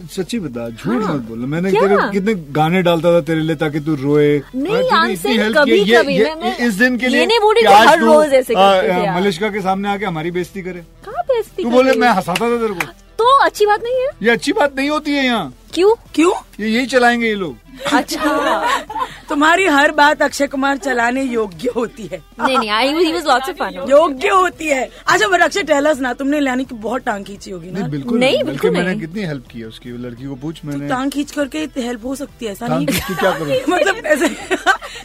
सच्ची 0.07 0.39
बता 0.39 0.69
झूठ 0.69 1.03
हाँ, 1.03 1.15
मत 1.15 1.21
बोल 1.21 1.37
मैंने 1.37 1.71
क्या? 1.71 1.81
तेरे 1.81 1.95
कितने 2.11 2.33
गाने 2.51 2.81
डालता 2.81 3.11
था 3.13 3.21
तेरे 3.21 3.39
लिए 3.39 3.55
ताकि 3.55 3.79
तू 3.79 3.95
रोए। 3.95 4.41
नहीं, 4.55 4.73
मैं- 4.73 6.37
मैं- 6.37 6.59
इस 6.59 6.73
दिन 6.73 6.97
के 6.97 7.07
लिए 7.07 7.25
नहीं 7.25 7.65
हर 7.65 7.99
रोज 7.99 8.33
ऐसे 8.33 8.53
आ, 8.53 8.73
करते 8.73 8.87
थे 8.87 8.93
आ, 8.93 8.97
यार। 8.97 9.21
मलिश्का 9.21 9.49
के 9.49 9.61
सामने 9.61 9.89
आके 9.89 10.05
हमारी 10.05 10.31
बेइज्जती 10.31 10.61
करे। 10.61 10.79
कहाँ 10.79 11.23
बेइज्जती 11.23 11.63
तू 11.63 11.69
बोले 11.69 11.93
मैं 11.93 12.09
हंसाता 12.09 12.45
था 12.45 12.57
तेरे 12.57 12.73
को। 12.73 12.85
तो 13.17 13.45
अच्छी 13.45 13.65
बात 13.65 13.83
नहीं 13.83 13.93
है। 13.93 14.07
ये 14.23 14.29
अच्छी 14.29 14.53
बात 14.53 14.75
नहीं 14.75 14.89
होती 14.89 15.11
है 15.11 15.25
यहाँ। 15.25 15.53
क्यों? 15.73 15.95
क्यों? 16.15 16.33
ये 16.59 16.69
यही 16.69 16.85
चलाएँगे 16.85 17.27
ये 17.27 17.35
लोग। 17.35 17.57
अच्छा। 17.93 18.87
तुम्हारी 19.29 19.65
हर 19.67 19.91
बात 19.91 20.21
अक्षय 20.21 20.47
कुमार 20.47 20.77
चलाने 20.77 21.21
योग्य 21.23 21.69
होती 21.75 22.05
है। 22.11 22.17
नहीं 22.41 22.57
नहीं 22.57 22.69
I 22.69 22.93
he 22.95 23.11
was 23.13 23.25
lots 23.27 23.49
of 23.49 23.55
fun 23.57 23.89
योग्य 23.89 24.29
होती 24.29 24.67
है। 24.67 24.83
अच्छा 25.07 25.27
बट 25.27 25.41
अक्षय 25.41 25.63
टेलस 25.63 25.99
ना 25.99 26.13
तुमने 26.13 26.39
लानी 26.39 26.65
की 26.65 26.75
बहुत 26.75 27.03
टांग 27.05 27.25
खींची 27.25 27.51
होगी 27.51 27.71
ना। 27.71 27.79
नहीं 27.79 27.89
बिल्कुल 27.91 28.19
नहीं, 28.19 28.43
बिल्कुल 28.43 28.71
मैंने 28.71 28.95
कितनी 28.99 29.21
हेल्प 29.25 29.47
की 29.51 29.59
है 29.59 29.65
उसकी 29.65 29.91
लड़की 29.97 30.25
को 30.25 30.35
पूछ 30.35 30.61
मैंने। 30.65 30.87
टांग 30.89 31.11
खींच 31.11 31.31
करके 31.31 31.67
हेल्प 31.77 32.05
हो 32.05 32.15
सकती 32.15 32.45
है 32.45 32.51
ऐसा 32.51 32.67
नहीं 32.67 32.85
क्या 32.85 33.31
करूँ? 33.31 33.47
मतलब 33.69 34.05
ऐसे 34.05 34.35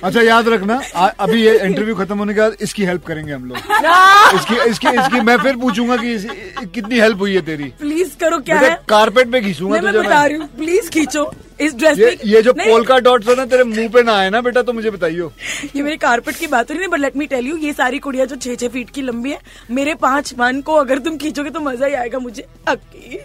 अच्छा 0.05 0.21
याद 0.21 0.49
रखना 0.49 0.81
अभी 1.21 1.43
ये 1.45 1.59
इंटरव्यू 1.67 1.95
खत्म 1.97 2.19
होने 2.19 2.35
के 2.35 2.41
बाद 2.41 2.57
इसकी 2.61 2.85
हेल्प 2.85 3.05
करेंगे 3.07 3.33
हम 3.33 3.45
लोग। 3.45 3.57
इसकी 4.37 4.55
इसकी 4.71 4.89
इसकी 5.01 5.21
मैं 5.21 5.37
फिर 5.39 5.57
पूछूँगा 5.57 5.97
कि 5.97 6.67
कितनी 6.75 7.01
हेल्प 7.01 7.21
हुई 7.21 7.35
है 7.35 7.41
तेरी। 7.47 7.73
प्लीज़ 7.81 8.17
करो 8.21 8.39
क्या 8.41 8.59
है? 8.59 8.75
कारपेट 8.89 9.33
पे 9.33 9.41
घिसूँगा 9.41 9.79
नहीं, 9.79 9.93
मैं 9.93 10.03
बता 10.05 10.25
रही 10.25 10.37
हूँ 10.37 10.47
प्लीज़ 10.57 10.91
खींचो। 10.91 11.31
इस 11.61 11.75
ड्रेस 11.75 11.99
ये 11.99 12.19
ये 12.25 12.41
जो 12.43 12.53
पोलका 12.53 12.99
डॉट्स 13.01 13.29
है 13.29 13.35
ना 13.37 13.45
तेरे 13.47 13.65
मुँह 13.65 13.89
पे 13.93 14.03
ना 14.03 14.17
आए 14.19 14.31
ना 14.31 14.41
बेटा 14.41 14.63
तो 14.63 14.73
मुझे 14.73 14.91
बताइयो। 14.91 15.33
ये 15.77 15.83
मेरे 15.83 15.97
कारपेट 15.97 16.37
की 16.37 16.47
बात 16.47 16.71
हो 16.71 16.75
रही 16.75 16.83
है 16.83 16.89
but 16.89 16.99
let 17.01 17.17
me 17.17 17.27
tell 17.27 17.47
you 17.47 17.57
ये 17.57 17.73
सारी 17.73 17.99
कुड़िया 17.99 18.25
जो 18.25 18.37
छह 18.37 18.55
छह 18.55 18.69
फीट 18.69 18.91
की 18.91 19.03
लंबी 19.03 19.31
है 19.31 19.39
मेरे 19.71 19.95
पाँच 20.03 20.33
वन 20.39 20.61
को 20.63 20.75
अगर 20.77 20.99
तुम 20.99 21.17
खींचोगे 21.19 21.51
तो 21.51 21.61
मज़ा 21.61 21.87
ही 21.87 21.95
आएगा 21.95 22.19
मुझे। 22.19 22.47
Akki. 22.69 23.19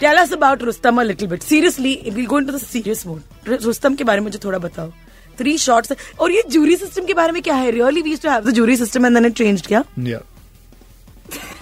Tell 0.00 0.16
us 0.16 0.32
about 0.32 0.62
Rustom 0.62 1.00
a 1.00 1.02
little 1.04 1.28
bit 1.28 1.42
seriously 1.42 1.94
we 2.10 2.24
go 2.24 2.38
into 2.38 2.52
the 2.52 2.58
serious 2.58 3.06
mode 3.06 3.22
Rustom 3.62 3.94
के 3.94 4.04
बारे 4.04 4.20
में 4.20 4.24
मुझे 4.24 4.38
थोड़ा 4.44 4.58
बताओ। 4.58 4.90
थ्री 5.38 5.56
शॉर्ट्स 5.58 5.92
और 6.20 6.32
ये 6.32 6.42
जूरी 6.50 6.76
सिस्टम 6.76 7.04
के 7.06 7.14
बारे 7.14 7.32
में 7.32 7.42
क्या 7.42 7.54
है? 7.54 7.70
Really 7.70 8.02
we 8.02 8.16
to 8.16 8.30
have 8.30 8.40
the 8.44 8.50
jury 8.54 8.76
system 8.76 9.06
and 9.06 9.14
then 9.14 9.26
it 9.26 9.36
changed 9.36 9.66
क्या? 9.66 9.84
या 10.00 10.20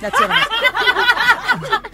That's 0.03 0.21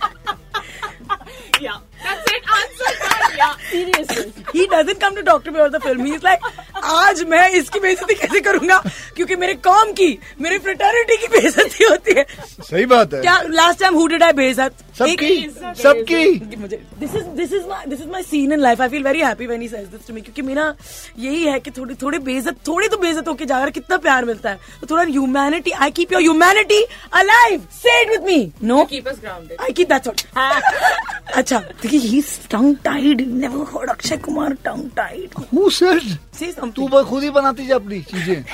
I'm 3.73 4.32
he 4.52 4.66
doesn't 4.66 5.00
come 5.00 5.14
to 5.16 5.23
talk 5.23 5.44
to 5.44 5.50
me 5.50 5.58
about 5.58 5.73
the 5.73 5.80
film. 5.80 6.04
He's 6.04 6.23
like, 6.23 6.40
आज 6.87 7.23
मैं 7.28 7.49
इसकी 7.59 7.81
बेइज्जती 7.81 8.14
कैसे 8.14 8.40
करूँगा? 8.40 8.78
क्योंकि 9.16 9.37
मेरे 9.37 9.55
कॉम 9.66 9.93
की 9.93 10.19
मेरे 10.40 10.59
फ्रेटर्निटी 10.59 11.16
की 11.16 11.26
बेइज्जती 11.38 11.85
होती 11.85 12.14
है। 12.19 12.25
सही 12.71 12.85
बात 12.87 13.14
है। 13.14 13.21
क्या 13.21 13.40
last 13.49 13.81
time 13.81 13.95
who 13.95 14.07
did 14.07 14.23
I 14.23 14.33
बेइज्जत? 14.33 14.75
सबकी 14.99 15.50
सबकी। 15.83 16.57
मुझे 16.57 16.76
this 16.99 17.14
is 17.14 17.25
this 17.37 17.52
is 17.52 17.64
my 17.69 17.85
this 17.87 18.00
is 18.00 18.09
my 18.09 18.23
scene 18.23 18.52
in 18.52 18.61
life 18.61 18.81
I 18.81 18.88
feel 18.88 19.02
very 19.05 19.21
happy 19.21 19.47
when 19.47 19.62
he 19.62 19.69
says 19.69 19.87
this 19.87 20.07
to 20.07 20.14
me 20.14 20.21
क्योंकि 20.21 20.43
मेरा 20.43 20.75
यही 21.19 21.43
है 21.45 21.59
कि 21.61 21.71
थोड़ी 21.78 21.95
थोड़ी 22.02 22.19
बेइज्जत 22.28 22.57
थोड़ी 22.69 22.88
तो 22.88 22.97
बेइज्जत 22.99 23.28
होके 23.28 23.45
जाकर 23.47 23.71
कितना 23.71 23.97
प्यार 24.07 24.25
मिलता 24.25 24.50
है। 24.50 24.59
तो 24.81 24.87
थोड़ा 24.90 25.02
humanity 25.02 25.71
I 25.71 25.90
keep 25.90 26.12
your 26.12 26.23
humanity 26.23 26.83
alive 27.14 27.66
say 27.83 28.00
it 28.02 28.11
with 28.11 28.23
me 28.26 28.52
no 28.62 28.78
Keep 28.93 29.12
us 29.12 29.19
grounded. 29.25 29.61
I 29.62 29.73
keep 29.73 29.88
that's 29.88 30.09
what 30.09 31.35
अच्छा 31.37 31.59
देखिए 31.59 32.00
he 32.00 32.19
is 32.19 32.37
tongue 32.50 32.76
tied 32.85 33.21
never 33.35 33.66
heard 33.75 33.90
Akshay 33.90 34.16
Kumar 34.26 34.52
tongue 34.64 34.90
tied 34.97 35.35
Who 35.55 35.71
said? 35.81 36.05
Say 36.38 36.50
something 36.52 36.75
बस 36.85 37.04
खुद 37.04 37.23
ही 37.23 37.30
बनाती 37.30 37.66
जा 37.66 37.75
अपनी 37.75 38.00
चीज़ें। 38.02 38.45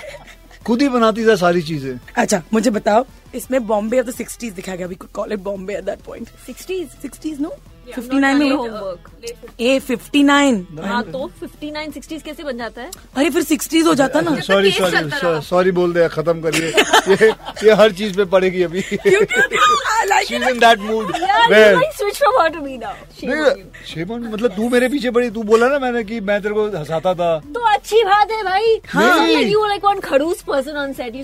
खुद 0.66 0.82
ही 0.82 0.88
बनाती 0.88 1.24
जा 1.24 1.34
सारी 1.36 1.62
चीज़ें। 1.62 1.98
अच्छा 2.16 2.42
मुझे 2.52 2.70
बताओ 2.70 3.04
इसमें 3.34 3.66
बॉम्बे 3.66 4.00
ऑफ़ 4.00 4.06
द 4.06 4.14
60s 4.14 4.52
दिखाया 4.54 4.76
गया 4.76 4.86
we 4.86 4.94
could 4.94 5.10
call 5.10 5.32
it 5.32 5.40
Bombay 5.40 5.74
at 5.74 5.84
that 5.84 6.02
point 6.02 6.28
60s 6.48 6.88
60s 7.04 7.40
no 7.40 7.54
fifty 7.94 8.18
nine 8.18 8.36
में 8.36 8.50
homework 8.50 9.10
a 9.60 9.78
fifty 9.78 10.22
nine 10.22 10.66
fifty 11.40 11.70
nine 11.70 11.90
sixties 11.90 12.22
कैसे 12.22 12.42
बन 12.42 12.58
जाता 12.58 12.82
है? 12.82 12.90
अरे 13.16 13.30
फिर 13.30 13.42
सिक्सटीज 13.42 13.86
हो 13.86 13.94
जाता 13.94 14.20
ना। 14.20 14.40
सॉरी 14.40 14.70
सॉरी 14.70 15.40
सॉरी 15.42 15.70
बोल 15.70 15.92
दे 15.92 16.08
खत्म 16.08 16.40
करिए। 16.40 17.28
ये, 17.64 17.72
हर 17.72 17.92
चीज़ 17.92 18.16
पे 18.16 18.24
पड़ेगी 18.24 18.62
अभी। 18.62 18.80
मतलब 24.18 24.50
तू 24.50 24.68
मेरे 24.68 24.88
पीछे 24.88 25.10
पड़ी 25.10 25.30
तू 25.30 25.42
बोला 25.42 25.68
ना 25.68 25.78
मैंने 25.78 26.04
की 26.04 26.20
मैं 26.20 26.42
तेरे 26.42 26.54
को 26.54 26.66
हंसाता 26.78 27.14
था। 27.14 27.38
तो 27.40 27.60
अच्छी 27.60 28.02
बात 28.04 28.30
है 28.30 28.42
भाई। 28.42 28.80
हाँ। 28.88 29.28
यू 29.28 29.60
खड़ूस 30.00 30.42
person 30.42 30.76
on 30.76 30.92
set 30.92 31.14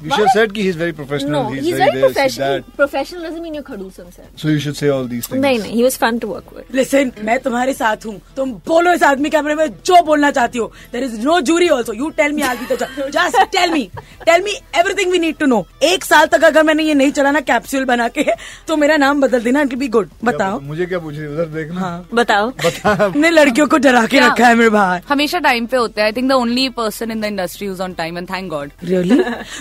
me. 0.00 0.08
You 0.08 0.14
should 0.14 0.26
have 0.26 0.36
said 0.36 0.54
कि 0.54 0.62
he's 0.62 0.76
very 0.76 0.92
professional. 0.92 1.42
No, 1.42 1.50
he's, 1.50 1.64
he's 1.64 1.78
very 1.78 1.90
very 1.92 2.02
professional. 2.04 2.54
that. 2.56 2.76
Professional 2.76 3.22
doesn't 3.22 3.42
mean 3.42 3.54
you're 3.54 3.66
खड़ूस 3.70 4.00
on 4.00 4.12
set. 4.12 4.30
So 4.36 4.48
you 4.48 4.58
should 4.58 4.76
say 4.76 4.88
all 4.88 5.06
these 5.12 5.26
things. 5.26 5.42
नहीं 5.44 5.58
नहीं, 5.60 5.74
he 5.76 5.84
was 5.88 5.96
fun 6.04 6.20
to 6.24 6.32
work 6.32 6.52
with. 6.56 6.74
Listen 6.74 7.12
मैं 7.24 7.38
तुम्हारे 7.42 7.74
साथ 7.74 8.06
हूँ 8.06 8.20
तुम 8.36 8.52
बोलो 8.68 8.92
इस 8.92 9.02
आदमी 9.02 9.30
कैमरे 9.30 9.54
में 9.54 9.66
जो 9.86 10.02
बोलना 10.04 10.30
चाहती 10.38 10.58
हो 10.58 10.70
there 10.92 11.04
is 11.04 11.20
no 11.24 11.40
jury 11.50 11.68
also 11.78 11.92
you 11.92 12.08
tell 12.20 12.32
me 12.32 12.42
आगे 12.50 12.74
तो 12.74 12.76
just 13.18 13.40
tell 13.56 13.72
me 13.72 13.88
tell 14.26 14.42
me 14.44 14.58
everything 14.80 15.12
we 15.12 15.18
need 15.18 15.36
to 15.38 15.46
know 15.46 15.64
एक 15.92 16.04
साल 16.04 16.26
तक 16.34 16.44
अगर 16.44 16.62
मैंने 16.70 16.82
ये 16.84 16.94
नहीं 16.94 17.12
चलाना 17.18 17.40
कैप्सूल 17.50 17.84
बना 17.92 18.08
के 18.18 18.24
तो 18.68 18.76
मेरा 18.76 18.96
नाम 18.96 19.20
बदल 19.20 19.40
देना 19.42 19.62
इट 19.62 19.74
बी 19.78 19.88
गुड 19.96 20.10
बताओ 20.24 20.60
मुझे 20.60 20.86
क्या 20.86 20.98
पूछ 20.98 21.14
रही 21.16 21.26
उधर 21.26 21.46
देखना 21.54 21.80
हाँ 21.80 22.08
बताओ 22.14 22.52
हमने 22.86 23.30
लड़कियों 23.30 23.66
को 23.68 23.78
डरा 23.86 24.04
के 24.06 24.20
रखा 24.26 24.46
है 24.48 24.54
मेरे 24.54 24.70
बाहर 24.70 25.02
हमेशा 25.08 25.38
टाइम 25.48 25.66
पे 25.66 25.76
होते 25.76 26.00
हैं 26.00 26.06
I 26.06 26.12
think 26.12 26.28
the 26.30 26.32
only 26.34 26.68
person 26.78 27.10
in 27.10 27.20
the 27.20 27.24
industry 27.24 27.66
who's 27.66 27.80
on 27.80 27.94
time 27.94 28.18
and 28.18 28.28
thank 28.30 28.48
God 28.50 28.70
really 28.84 29.20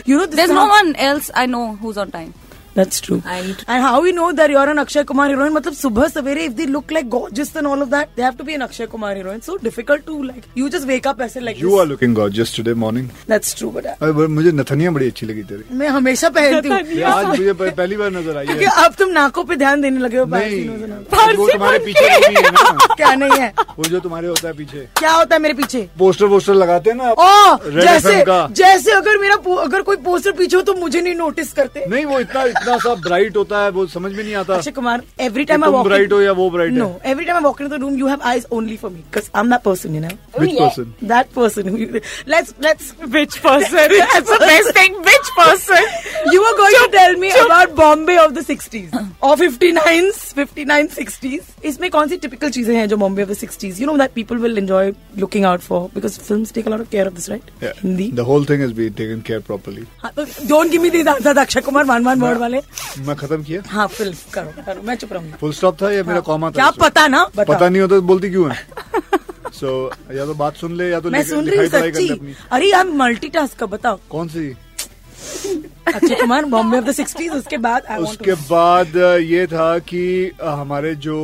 you 0.10 0.18
know 0.18 0.25
There's 0.30 0.50
no 0.50 0.66
one 0.68 0.96
else 0.96 1.32
I 1.34 1.46
know 1.46 1.76
who's 1.76 1.98
on 1.98 2.12
time. 2.12 2.34
That's 2.78 3.00
true. 3.04 3.18
I 3.34 3.36
need 3.42 3.58
to- 3.60 3.66
And 3.74 3.84
how 3.88 4.02
we 4.06 4.12
know 4.16 4.30
that 4.38 4.52
you're 4.54 4.70
an 4.72 4.80
Akshay 4.82 5.04
Kumar 5.10 5.26
heroine? 5.32 5.54
मतलब 5.58 5.74
सुबह 5.82 6.08
सवेरे 6.14 6.46
if 6.48 6.56
they 6.56 6.66
look 6.72 6.90
like 6.96 7.10
gorgeous 7.14 7.52
and 7.62 7.68
all 7.74 7.84
of 7.86 7.92
that, 7.94 8.10
they 8.18 8.24
have 8.28 8.38
to 8.40 8.48
be 8.50 8.56
an 8.60 8.66
Akshay 8.66 8.88
Kumar 8.94 9.12
heroine. 9.20 9.42
So 9.46 9.58
difficult 9.68 10.06
to 10.08 10.16
like. 10.30 10.50
You 10.62 10.70
just 10.74 10.88
wake 10.90 11.08
up 11.12 11.22
ऐसे 11.28 11.44
like 11.46 11.62
You 11.62 11.70
this. 11.70 11.80
are 11.84 11.86
looking 11.92 12.16
gorgeous 12.20 12.52
today 12.58 12.74
morning. 12.82 13.06
That's 13.34 13.54
true, 13.62 13.70
but 13.78 13.86
अरे 13.92 14.12
ब- 14.18 14.28
मुझे 14.40 14.52
नथनिया 14.62 14.92
बड़ी 14.98 15.08
अच्छी 15.14 15.26
लगी 15.32 15.44
तेरी 15.52 15.78
मैं 15.84 15.88
हमेशा 16.00 16.30
पहनती 16.40 16.70
हूँ 16.70 17.02
आज 17.14 17.26
मुझे 17.28 17.54
प- 17.62 17.72
पहली 17.78 17.98
बार 18.04 18.12
नज़र 18.18 18.38
आई 18.38 18.46
क्योंकि 18.46 18.66
है 18.66 18.84
अब 18.86 18.94
तुम 19.00 19.10
नाकों 19.20 19.44
पे 19.52 19.56
ध्यान 19.64 19.82
देने 19.82 20.00
लगे 20.08 20.18
हो 20.18 20.26
नहीं 20.36 20.68
वो 21.38 21.48
तुम्हारे 21.52 21.80
पीछे 21.86 22.06
है 22.10 22.42
ना 22.52 22.96
क्या 22.98 23.14
नहीं 23.24 23.40
है 23.40 23.54
वो 23.78 23.84
जो 23.96 24.00
तुम्हारे 24.10 24.28
होता 24.28 24.48
है 24.48 24.54
पीछे 24.58 24.88
क्या 25.00 25.12
होता 25.14 25.36
है 25.36 25.42
मेरे 25.42 25.54
पीछे 25.62 25.88
पोस्टर 26.00 26.26
वोस्टर 26.36 26.54
लगाते 26.64 26.90
हैं 26.90 26.98
ना 26.98 27.12
ओ 27.12 27.80
जैसे 27.80 28.14
जैसे 28.62 28.92
अगर 29.00 29.18
मेरा 29.22 29.36
अगर 29.64 29.82
कोई 29.90 29.98
पोस्टर 30.12 30.32
पीछे 30.44 30.56
हो 30.58 30.62
तो 30.70 30.74
मुझे 30.84 31.02
नहीं 31.02 31.16
नोटिस 31.16 31.54
करते 31.62 31.86
नहीं 31.90 32.06
वो 32.06 32.20
इतना 32.20 32.44
इतना 32.66 32.78
सा 32.84 32.94
ब्राइट 33.02 33.38
होता 33.38 33.64
है 33.64 33.70
वो 33.72 33.86
समझ 33.88 34.12
में 34.12 34.24
नहीं 34.24 34.36
आता। 34.36 34.56
अच्छा 34.56 34.72
Kumar 34.72 35.02
every 35.22 35.44
time 35.46 35.64
I 35.64 35.72
walk 35.72 35.86
bright 35.86 36.14
हो 36.14 36.22
या 36.22 36.32
वो 36.40 36.50
bright 36.50 36.74
no 36.74 36.88
every 37.06 37.26
time 37.26 37.38
I 37.38 37.44
walk 37.44 37.62
in 37.62 37.68
the 37.68 37.80
room 37.82 37.98
you 38.00 38.08
have 38.08 38.22
eyes 38.32 38.46
only 38.52 38.78
for 38.78 38.92
me 38.92 39.00
because 39.00 39.30
I 39.36 39.42
am 39.42 39.50
that 39.52 39.62
person 39.66 39.96
you 39.96 40.02
know 40.02 40.08
which 40.40 40.56
person 40.60 40.94
that 41.04 41.28
person 41.36 41.70
let's 42.28 42.54
let's 42.64 42.94
which 43.08 43.38
person 43.46 43.96
it's 43.96 44.32
the 44.32 44.42
best 44.44 44.78
thing 44.80 44.96
which 45.06 45.30
person 45.40 46.34
you 46.34 46.44
are 46.44 46.54
going 46.62 46.78
to 46.78 46.88
tell 46.98 47.16
me 47.20 47.30
about 47.44 47.76
Bombay 47.76 48.18
of 48.18 48.32
the 48.32 48.46
60s 48.52 48.98
और 49.26 49.36
fifty 49.38 49.72
nine 49.72 50.12
fifty 50.36 50.64
nine 50.66 50.88
sixties 50.96 51.66
इसमें 51.66 51.90
कौन 51.92 52.08
सी 52.10 52.18
typical 52.18 52.50
चीज़ें 52.58 52.76
हैं 52.76 52.88
जो 52.90 52.98
Bombay 52.98 53.24
of 53.24 53.32
sixties 53.34 53.82
you 53.82 53.88
know 53.88 53.96
that 53.98 54.12
people 54.16 54.38
will 54.38 54.58
enjoy 54.58 54.92
looking 55.20 55.46
out 55.46 55.62
for 55.62 55.88
because 55.96 56.20
film 56.20 56.46
take 56.56 56.68
a lot 56.68 56.90
care 56.90 57.08
of 57.08 57.14
this 57.14 57.30
right 57.30 57.52
Hindi 57.84 58.10
the 58.14 58.20
whole 58.30 58.46
thing 58.50 58.64
is 58.64 58.74
be 58.74 58.90
taken 59.00 59.22
care 59.28 59.40
properly 59.48 59.86
don't 60.48 60.72
give 60.72 60.82
me 60.82 60.90
this 60.90 61.08
answer 61.08 61.38
Akshay 61.38 61.62
Kumar 61.62 61.86
one 61.86 62.04
one 62.06 62.22
word 62.22 62.38
वाले। 62.38 62.62
मैं 63.06 63.16
खत्म 63.16 63.44
किया? 63.44 63.62
हाँ 63.68 63.88
film 63.88 64.14
करो 64.34 64.64
करो 64.66 64.82
मैं 64.82 64.96
चुप 64.96 65.14
रहूँगा। 65.14 65.38
फुल 65.42 65.52
स्टॉप 65.54 65.82
था 65.82 65.92
या 65.92 66.04
मेरा 66.04 66.14
हाँ। 66.14 66.22
कॉमा 66.22 66.50
था 66.50 66.54
क्या 66.54 66.70
पता 66.80 67.08
ना? 67.08 67.24
पता 67.38 67.70
नहीं 67.70 67.82
होता 67.82 67.96
तो 67.96 68.02
बोलती 68.02 68.30
क्यों 68.30 68.50
है? 68.52 68.66
सो 69.54 69.90
so, 69.94 70.16
या 70.18 70.26
तो 70.26 70.34
बात 70.34 70.56
सुन 70.56 70.76
ले 70.78 70.90
या 70.90 71.00
तो 71.00 71.10
मैं 71.10 71.24
सुन 71.24 71.50
रही 71.50 72.08
हूँ 72.08 72.36
अरे 72.52 72.72
यार 72.72 72.88
मल्टीटास्क 73.04 73.58
का 73.60 73.66
बताओ। 73.66 74.00
कौन 74.10 74.28
सी? 74.28 74.54
Akshay 75.86 76.16
Kumar 76.16 76.46
Bombay 76.48 76.78
of 76.78 76.86
the 76.86 76.92
60s 76.92 77.32
उसके 77.32 77.58
बाद 77.60 77.88
उसके 78.02 78.34
बाद 78.44 78.96
ये 79.24 79.46
था 79.48 79.78
कि 79.82 80.32
हमारे 80.42 80.94
जो 80.98 81.18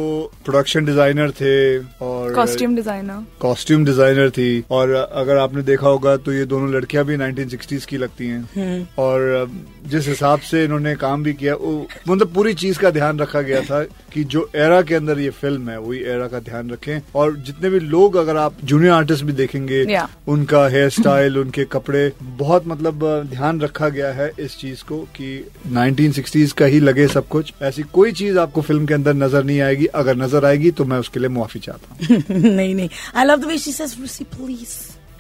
प्रोडक्शन 0.45 0.85
डिज़ाइनर 0.85 1.31
थे 1.31 1.55
और 2.01 2.33
Costume 2.35 2.75
designer. 2.77 3.17
कॉस्ट्यूम 3.41 3.85
डिज़ाइनर 3.85 4.29
थी 4.29 4.63
और 4.71 4.91
अगर 4.93 5.37
आपने 5.37 5.61
देखा 5.63 5.87
होगा 5.87 6.15
तो 6.17 6.33
ये 6.33 6.45
दोनों 6.45 6.69
लड़कियाँ 6.71 7.05
भी 7.05 7.17
1960s 7.17 7.85
की 7.85 7.97
लगती 7.97 8.27
हैं 8.27 8.41
हम्म। 8.55 8.85
और 8.97 9.49
जिस 9.85 10.07
हिसाब 10.07 10.39
से 10.41 10.63
इन्होंने 10.63 10.95
काम 10.97 11.23
भी 11.23 11.33
किया 11.33 11.55
वो 11.55 11.73
मतलब 12.07 12.33
पूरी 12.33 12.53
चीज़ 12.55 12.79
का 12.79 12.89
ध्यान 12.91 13.19
रखा 13.19 13.41
गया 13.41 13.61
था 13.61 13.83
कि 14.13 14.23
जो 14.25 14.49
एरा 14.57 14.81
के 14.81 14.95
अंदर 14.95 15.19
ये 15.19 15.29
फ़िल्म 15.31 15.69
है 15.69 15.79
वही 15.79 15.99
एरा 16.05 16.27
का 16.27 16.39
ध्यान 16.41 16.69
रखें 16.71 17.01
और 17.15 17.35
जितने 17.41 17.69
भी 17.69 17.79
लोग 17.79 18.15
अगर 18.17 18.37
आप 18.37 18.57
जूनियर 18.63 18.93
आर्टिस्ट 18.93 19.23
भी 19.23 19.33
देखेंगे 19.33 19.85
उनका 20.27 20.65
हेयर 20.67 20.89
स्टाइल 20.91 21.37
उनके 21.37 21.65
कपड़े 21.71 22.11
बहुत 22.37 22.67
मतलब 22.67 23.05
ध्यान 23.29 23.61
रखा 23.61 23.89
गया 23.89 24.11
है 24.13 24.31
इस 24.39 24.50
चीज़ 24.59 24.83
को 24.83 24.97
कि 25.17 25.27
1960s 25.73 26.51
का 26.51 26.65
ही 26.65 26.79
लगे 26.79 27.07
सब 27.07 27.27
कुछ। 27.27 27.53
ऐसी 27.61 27.83
कोई 27.83 28.11
चीज़ 28.11 28.37
आपको 28.39 28.61
फ़िल्म 28.61 28.85
के 28.85 28.93
अंदर 28.93 29.13
नज़र 29.13 29.43
नहीं 29.43 29.61
आएगी। 29.61 29.85
अगर 29.85 30.15
नज़र 30.15 30.45
आएगी 30.45 30.71
तो 30.71 30.85
मैं 30.85 30.97
उसके 30.97 31.19
लिए 31.19 31.29
मुआफी 31.29 31.59
चाहता 31.59 32.13
हूँ। 32.13 32.23
नहीं 32.41 32.75
नहीं। 32.75 32.89
I 33.15 33.25
love 33.25 33.37
the 33.41 33.45
way 33.45 33.57
she 33.57 33.71
says 33.71 33.95
Rusi 34.01 34.23
please 34.23 34.75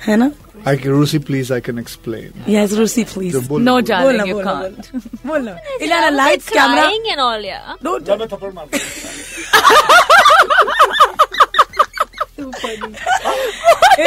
है 0.07 0.15
ना? 0.17 0.31
I 0.67 0.77
can 0.77 0.91
Rusi 0.91 1.19
please 1.19 1.53
I 1.53 1.61
can 1.61 1.79
explain 1.79 2.51
yes 2.53 2.73
Rusi 2.73 3.03
please 3.03 3.37
बोल 3.37 3.47
बोल- 3.47 3.85
you 3.89 4.01
बोलना 4.03 4.23
can't. 4.23 4.33
बोलना 4.33 5.27
बोलना 5.27 5.57
Ileana 5.81 6.09
lights 6.09 6.49
camera 6.49 6.83
and 6.89 7.19
all, 7.27 7.45
yeah. 7.51 7.83
Don't 7.83 8.03
जा 8.05 8.15
मैं 8.15 8.27
थप्पड़ 8.27 8.51
हूँ। 8.53 8.67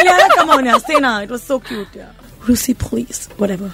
इलाना 0.00 0.26
कम 0.34 0.50
ऑन 0.50 0.66
यार 0.66 0.78
से 0.78 0.98
ना 1.00 1.20
इट 1.22 1.30
वाज 1.30 1.40
सो 1.40 1.58
क्यूट 1.68 1.96
यार 1.96 2.14
Rusi 2.48 2.72
please 2.82 3.28
whatever 3.40 3.72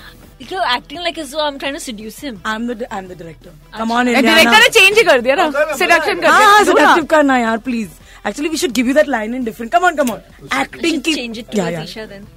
You're 0.52 0.66
acting 0.76 1.00
like 1.08 1.18
as 1.24 1.30
though 1.32 1.44
I'm 1.48 1.58
trying 1.60 1.76
to 1.76 1.80
seduce 1.84 2.18
him. 2.28 2.40
I 2.46 2.56
am 2.56 2.68
the 2.68 2.86
I 2.92 3.00
am 3.00 3.08
the 3.08 3.18
director 3.20 3.52
come 3.78 3.92
on 3.92 4.06
director 4.06 4.40
Eliana 4.42 4.60
ने 4.60 4.70
change 4.78 4.98
ही 4.98 5.04
कर 5.10 5.22
दिया 5.28 5.36
ना 5.36 5.50
selection 5.78 6.22
कर 6.22 6.28
हाँ 6.28 6.42
हाँ 6.44 6.64
दिया 6.64 6.74
seductive 6.74 7.08
करना 7.14 7.38
यार 7.38 7.58
please 7.68 7.90
actually 8.28 8.50
we 8.50 8.58
should 8.64 8.72
give 8.80 8.88
you 8.88 8.94
that 8.94 9.08
line 9.16 9.36
in 9.36 9.44
different 9.46 9.72
come 9.72 9.86
on 9.86 9.96
come 9.96 10.10
on 10.12 10.20
acting 10.62 10.94
Just 10.94 11.06
की 11.06 11.14
change 11.20 11.40
it 11.44 11.52
to 11.54 11.58
या 11.60 11.70
या 11.70 11.84
Atisha 11.86 12.08
then. 12.14 12.28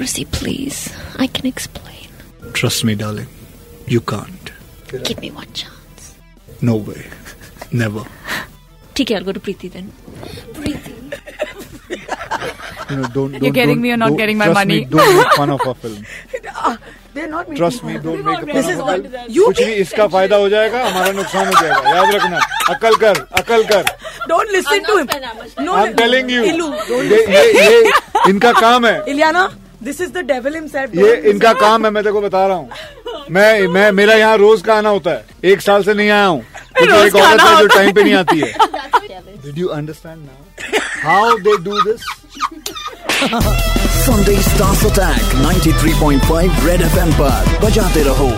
Rusi, 0.00 0.24
please. 0.36 0.78
I 1.24 1.28
can 1.38 1.48
explain. 1.52 2.14
Trust 2.60 2.84
me, 2.90 2.94
darling. 3.02 3.28
You 3.94 4.00
can't. 4.12 4.52
Give 5.08 5.20
me 5.24 5.30
one 5.40 5.52
chance. 5.62 6.08
No 6.70 6.76
way. 6.90 7.02
Never. 7.82 8.04
ठीक 8.96 9.10
है, 9.10 9.18
I'll 9.18 9.26
go 9.30 9.34
to 9.38 9.42
Preeti 9.48 9.70
then. 9.76 9.90
Preeti. 10.58 10.94
You 11.90 12.96
know, 12.96 13.08
don't. 13.14 13.14
don't 13.14 13.42
You're 13.44 13.54
getting 13.56 13.74
don't- 13.76 13.82
me 13.86 13.90
or 13.94 13.98
not 14.02 14.10
don't- 14.12 14.20
getting 14.22 14.38
my 14.42 14.46
trust 14.50 14.58
money. 14.60 14.78
Me, 14.80 14.84
don't 14.96 15.16
make 15.20 15.34
fun 15.40 15.50
of 15.56 15.66
our 15.70 15.74
film. 15.84 16.02
trust 17.27 17.83
me 17.83 17.93
don't 18.03 18.25
make 18.25 18.39
this 18.53 18.65
is 18.69 18.79
कुछ 19.39 19.63
भी 19.63 19.71
इसका 19.73 20.07
फ़ायदा 20.07 20.35
हो 20.35 20.49
जाएगा 20.49 20.83
हमारा 20.85 21.11
नुकसान 21.11 21.47
हो 21.47 21.53
जाएगा। 21.61 21.95
याद 21.95 22.13
रखना 22.15 22.39
अकल 22.69 22.95
कर 23.03 23.15
अकल 23.39 23.63
कर। 23.71 23.83
Don't 24.27 24.51
listen 24.51 24.79
to 24.87 24.97
him 24.97 25.07
no 25.65 25.73
I 25.73 25.87
am 25.87 25.93
telling 25.93 26.31
you 26.31 26.43
इनका 28.29 28.51
काम 28.59 28.85
है। 28.85 29.03
Ileana 29.09 29.49
this 29.83 30.01
is 30.01 30.11
the 30.11 30.17
devil 30.27 30.53
himself 30.55 30.95
ये 30.95 31.15
इनका 31.31 31.53
काम 31.53 31.85
है 31.85 31.91
मैं 31.91 32.03
तेरे 32.03 32.13
को 32.13 32.21
बता 32.21 32.45
रहा 32.47 32.57
हूँ। 32.57 32.69
मैं 33.31 33.67
मैं 33.67 33.91
मेरा 33.91 34.13
यहाँ 34.15 34.37
रोज 34.37 34.61
का 34.61 34.75
आना 34.75 34.89
होता 34.89 35.11
है। 35.11 35.25
एक 35.51 35.61
साल 35.61 35.83
से 35.83 35.93
नहीं 35.93 36.09
आया 36.09 36.25
हूँ। 36.25 36.41
तो 36.41 37.03
एक 37.05 37.15
औरत 37.15 37.41
है 37.41 37.57
जो 37.57 37.67
टाइम 37.67 37.91
पे 37.93 38.03
नहीं 38.03 38.13
आती 38.13 38.39
है। 38.39 38.53
Did 39.45 39.57
you 39.57 39.67
understand 39.69 40.17
now 40.17 40.39
how 41.03 41.37
they 41.39 41.57
do 41.63 41.81
this 41.81 42.01
Sunday 44.02 44.36
Stars 44.40 44.82
Attack 44.84 45.22
93.5 45.42 46.64
Red 46.66 46.80
FM 46.90 47.12
पर 47.20 47.58
बजाते 47.64 48.02
रहो 48.08 48.30